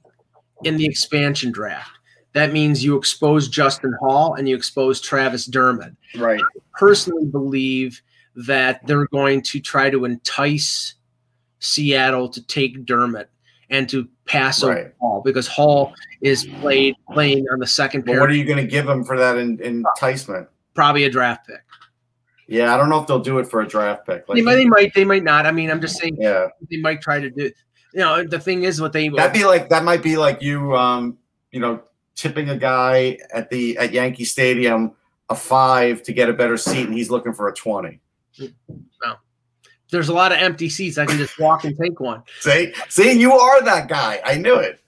[0.63, 1.98] in the expansion draft
[2.33, 5.93] that means you expose Justin Holl and you expose Travis Dermott.
[6.15, 6.41] Right.
[6.41, 8.01] I personally believe
[8.35, 10.95] that they're going to try to entice
[11.59, 13.29] Seattle to take Dermott
[13.69, 14.77] and to pass right.
[14.77, 18.19] over Holl because Holl is played playing on the second pair.
[18.19, 20.47] what are you going to give him for that in, enticement?
[20.73, 21.61] Probably a draft pick.
[22.47, 24.27] Yeah, I don't know if they'll do it for a draft pick.
[24.27, 25.45] Like, they, might, they might, they might not.
[25.45, 26.17] I mean, I'm just saying.
[26.19, 27.51] Yeah, they might try to do.
[27.93, 30.75] You know, the thing is, what they that'd be like that might be like you,
[30.75, 31.19] um,
[31.51, 31.83] you know,
[32.19, 34.91] tipping a guy at the at Yankee Stadium
[35.29, 38.01] a five to get a better seat, and he's looking for a twenty.
[38.39, 39.15] No.
[39.91, 40.97] There's a lot of empty seats.
[40.97, 42.21] I can just walk and take one.
[42.41, 44.21] See, see, you are that guy.
[44.23, 44.79] I knew it.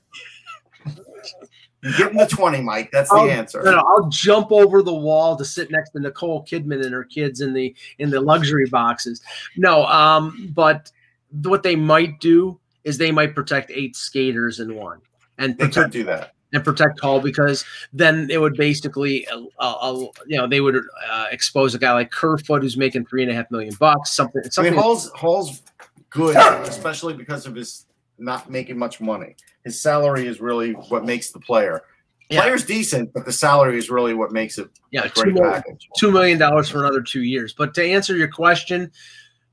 [1.97, 2.91] Give him the 20, Mike.
[2.91, 3.63] That's the I'll, answer.
[3.63, 7.03] No, no, I'll jump over the wall to sit next to Nicole Kidman and her
[7.03, 9.21] kids in the in the luxury boxes.
[9.57, 10.91] No, um, but
[11.31, 15.01] what they might do is they might protect eight skaters in one.
[15.39, 19.41] And protect, they could do that and protect Holl because then it would basically, uh,
[19.59, 23.31] uh, you know, they would uh, expose a guy like Kerfoot who's making three and
[23.31, 24.11] a half million bucks.
[24.11, 24.43] Something.
[24.43, 25.61] something I mean, Holl's Holl's
[26.09, 26.35] good,
[26.67, 27.85] especially because of his
[28.17, 29.35] not making much money.
[29.63, 31.81] His salary is really what makes the player.
[32.29, 32.41] Yeah.
[32.41, 35.89] Player's decent, but the salary is really what makes it yeah, great $2 million, package.
[35.97, 37.53] Two million dollars for another two years.
[37.53, 38.91] But to answer your question,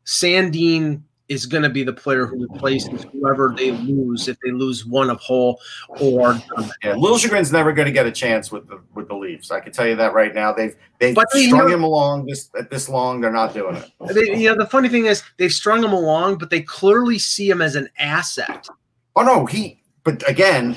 [0.06, 4.86] Sandin is going to be the player who replaces whoever they lose if they lose
[4.86, 5.60] one of Holl
[6.00, 6.34] or
[6.82, 9.50] yeah, Liljegren's never going to get a chance with the with the Leafs.
[9.50, 10.52] I can tell you that right now.
[10.52, 13.20] They've they've but strung him along this this long.
[13.20, 13.90] They're not doing it.
[14.14, 17.48] They, you know, the funny thing is they've strung him along, but they clearly see
[17.48, 18.66] him as an asset.
[19.16, 19.82] Oh no, he.
[20.04, 20.76] But again,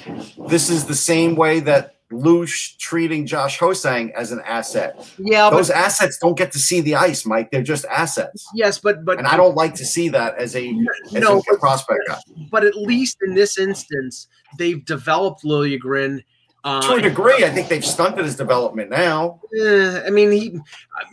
[0.49, 5.07] this is the same way that Lush treating Josh Ho-Sang as an asset.
[5.17, 7.51] Yeah, those but, assets don't get to see the ice, Mike.
[7.51, 8.45] They're just assets.
[8.53, 10.69] Yes, but but and I don't like to see that as a
[11.07, 12.19] as no, a prospect guy.
[12.49, 16.23] But at least in this instance, they've developed Liljegren.
[16.63, 19.39] Uh, to a degree, I think they've stunted his development now.
[19.59, 20.59] Eh, I mean, he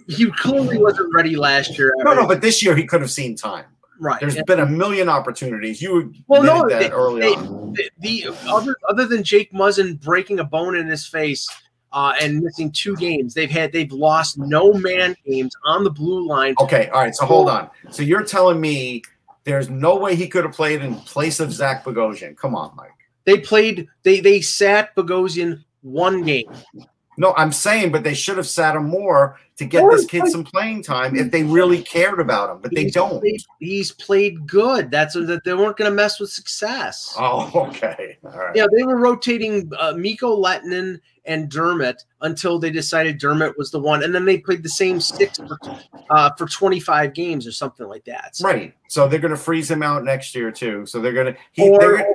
[0.06, 1.94] he clearly wasn't ready last year.
[1.98, 3.64] No, no, but this year he could have seen time.
[4.00, 4.20] Right.
[4.20, 5.82] There's been a million opportunities.
[5.82, 7.72] You well, no, that they, early they, on.
[7.72, 11.48] The, the, other other than Jake Muzzin breaking a bone in his face
[11.92, 16.26] uh, and missing two games, they've had they've lost no man games on the blue
[16.26, 16.54] line.
[16.60, 17.14] Okay, all right.
[17.14, 17.70] So hold on.
[17.90, 19.02] So you're telling me
[19.44, 22.36] there's no way he could have played in place of Zach Bogosian?
[22.36, 22.90] Come on, Mike.
[23.24, 23.88] They played.
[24.02, 26.50] They they sat Bogosian one game.
[27.18, 30.44] No, I'm saying, but they should have sat him more to get this kid some
[30.44, 33.18] playing time if they really cared about him, but they don't.
[33.20, 34.88] Played, he's played good.
[34.92, 37.12] That's that they weren't going to mess with success.
[37.18, 38.18] Oh, okay.
[38.24, 38.54] All right.
[38.54, 43.80] Yeah, they were rotating uh, Mikko Lehtonen and Dermott until they decided Dermott was the
[43.80, 45.58] one, and then they played the same six for,
[46.10, 48.36] uh, for 25 games or something like that.
[48.36, 48.74] So- Right.
[48.86, 50.86] So they're going to freeze him out next year too.
[50.86, 52.06] So they're going to Or,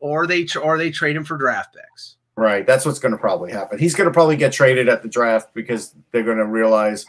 [0.00, 2.16] or they or they trade him for draft picks.
[2.38, 2.66] Right.
[2.66, 3.78] That's what's going to probably happen.
[3.78, 7.04] He's going to probably get traded at the draft because they're going to realize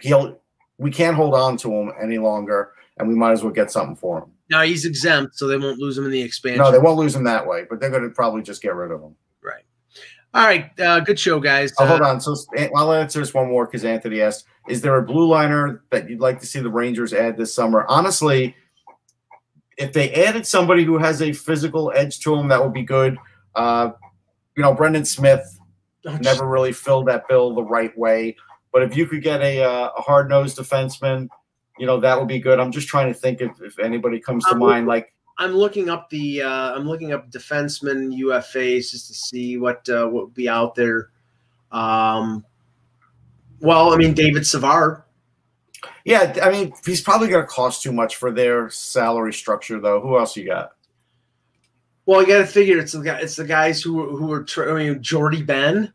[0.00, 0.40] he'll
[0.78, 3.96] we can't hold on to him any longer, and we might as well get something
[3.96, 4.30] for him.
[4.50, 6.62] Now he's exempt, so they won't lose him in the expansion.
[6.62, 8.90] No, they won't lose him that way, but they're going to probably just get rid
[8.90, 9.14] of him.
[9.42, 9.62] right.
[10.34, 10.70] All right.
[10.78, 11.72] Uh, good show, guys.
[11.78, 12.20] Oh, hold Uh, on.
[12.20, 12.34] So
[12.76, 16.20] I'll answer this one more because Anthony asked: Is there a blue liner that you'd
[16.20, 17.86] like to see the Rangers add this summer?
[17.88, 18.54] Honestly,
[19.78, 23.16] if they added somebody who has a physical edge to him, that would be good.
[23.54, 23.90] Uh,
[24.56, 25.58] you know, Brendan Smith
[26.20, 28.36] never really filled that bill the right way.
[28.72, 31.28] But if you could get a, uh, a hard nosed defenseman,
[31.78, 32.58] you know that would be good.
[32.58, 34.86] I'm just trying to think if, if anybody comes to Um, mind.
[34.86, 39.86] Like, I'm looking up the uh, I'm looking up defenseman UFAs just to see what
[39.88, 41.10] uh, what would be out there.
[41.72, 42.44] Um,
[43.60, 45.02] well, I mean David Savard.
[46.04, 50.00] yeah, I mean, he's probably going to cost too much for their salary structure, though.
[50.00, 50.72] Who else you got?
[52.06, 54.74] Well, you got to figure it's the guy, it's the guys who who are I
[54.74, 55.92] mean Jordie Benn.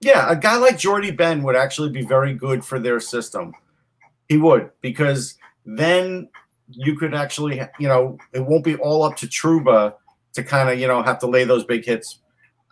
[0.00, 3.52] Yeah, a guy like Jordie Benn would actually be very good for their system.
[4.28, 6.28] He would because then
[6.68, 9.94] you could actually, you know, it won't be all up to Trouba
[10.34, 12.18] to kind of, you know, have to lay those big hits.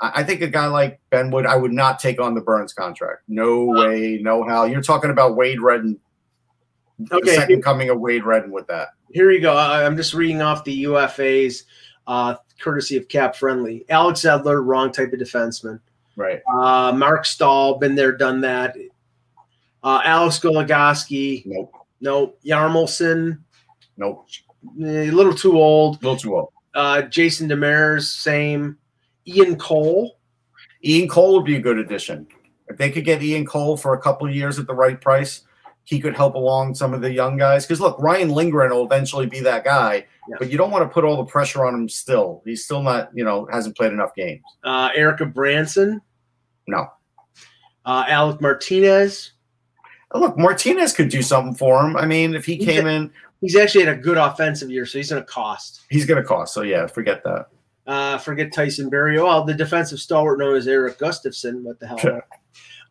[0.01, 2.73] I I think a guy like Benn would, I would not take on the Burns
[2.73, 3.23] contract.
[3.29, 4.65] No way, no how.
[4.65, 5.99] You're talking about Wade Redden,
[6.99, 7.35] the Okay.
[7.37, 8.89] second coming of Wade Redden with that.
[9.13, 9.57] Here you go.
[9.57, 11.63] I'm just reading off the UFAs,
[12.07, 12.35] uh,
[12.65, 13.85] courtesy of Cap Friendly.
[13.91, 15.79] Alex Edler, wrong type of defenseman.
[16.17, 16.41] Right.
[16.51, 18.75] Uh, Marc Staal, been there, done that.
[19.83, 21.73] Uh, Alex Goligoski, Nope.
[22.01, 22.35] no.
[22.45, 23.39] Yarmelson,
[23.99, 24.27] Nope.
[24.83, 25.97] eh, a little too old.
[25.97, 26.49] A little too old.
[26.75, 28.79] Uh, Jason Demers, same.
[29.27, 30.17] Ian Cole,
[30.85, 32.27] Ian Cole would be a good addition.
[32.69, 35.43] If they could get Ian Cole for a couple of years at the right price,
[35.85, 37.67] he could help along some of the young guys.
[37.67, 40.37] Because look, Ryan Lindgren will eventually be that guy, Yeah.
[40.39, 42.43] but you don't want to put all the pressure on him still.
[42.47, 44.43] He's still not, you know, hasn't played enough games.
[44.65, 46.01] uh, Erik Gudbranson,
[46.67, 46.87] No.
[47.85, 49.33] uh, Alec Martinez.
[50.15, 51.97] Look, Martinez could do something for him.
[51.97, 53.11] I mean, if he He's came a- in,
[53.41, 55.83] He's actually had a good offensive year, so he's going to cost.
[55.91, 56.55] he's going to cost.
[56.55, 57.49] So yeah, forget that.
[57.87, 59.21] Uh, forget Tyson Barrie.
[59.21, 61.61] Well, the defensive stalwart known as Erik Gustafsson.
[61.61, 61.99] What the hell?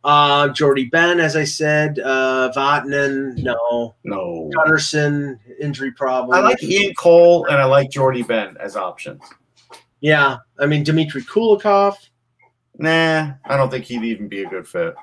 [0.04, 1.98] Uh, Jordie Benn, as I said.
[1.98, 3.94] Uh, Vatanen, no.
[4.04, 4.50] No.
[4.54, 6.36] Gunnarsson, injury problem.
[6.36, 9.22] I like Ian Cole and I like Jordie Benn as options.
[10.00, 11.94] Yeah, I mean Dmitry Kulikov.
[12.76, 14.94] Nah, I don't think he'd even be a good fit.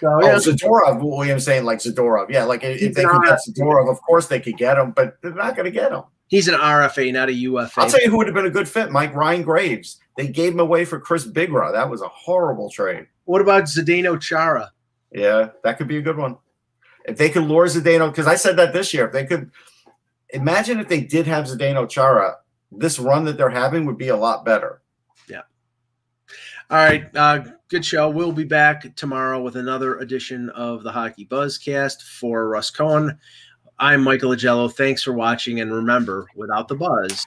[0.00, 2.28] So Oh, yeah, Zadorov, William's saying like Zadorov.
[2.30, 3.38] Yeah, like if He's they could get.
[3.48, 6.02] Zadorov, of course they could get him, but they're not going to get him.
[6.28, 7.80] he's an RFA, not a UFA.
[7.80, 10.00] I'll tell you who would have been a good fit, Mike Ryan Graves.
[10.16, 11.72] They gave him away for Chris Bigras.
[11.72, 13.06] That was a horrible trade.
[13.28, 14.72] What about Zdeno Chara?
[15.12, 16.38] Yeah, that could be a good one.
[17.04, 19.50] If they could lure Zdeno, because I said that this year, if they could
[20.30, 22.36] imagine if they did have Zdeno Chara,
[22.72, 24.80] this run that they're having would be a lot better.
[25.28, 25.42] Yeah.
[26.70, 28.08] All right, uh, good show.
[28.08, 33.18] We'll be back tomorrow with another edition of the Hockey Buzzcast for Russ Cohen.
[33.78, 34.72] I'm Michael Augello.
[34.72, 37.26] Thanks for watching, and remember, without the buzz,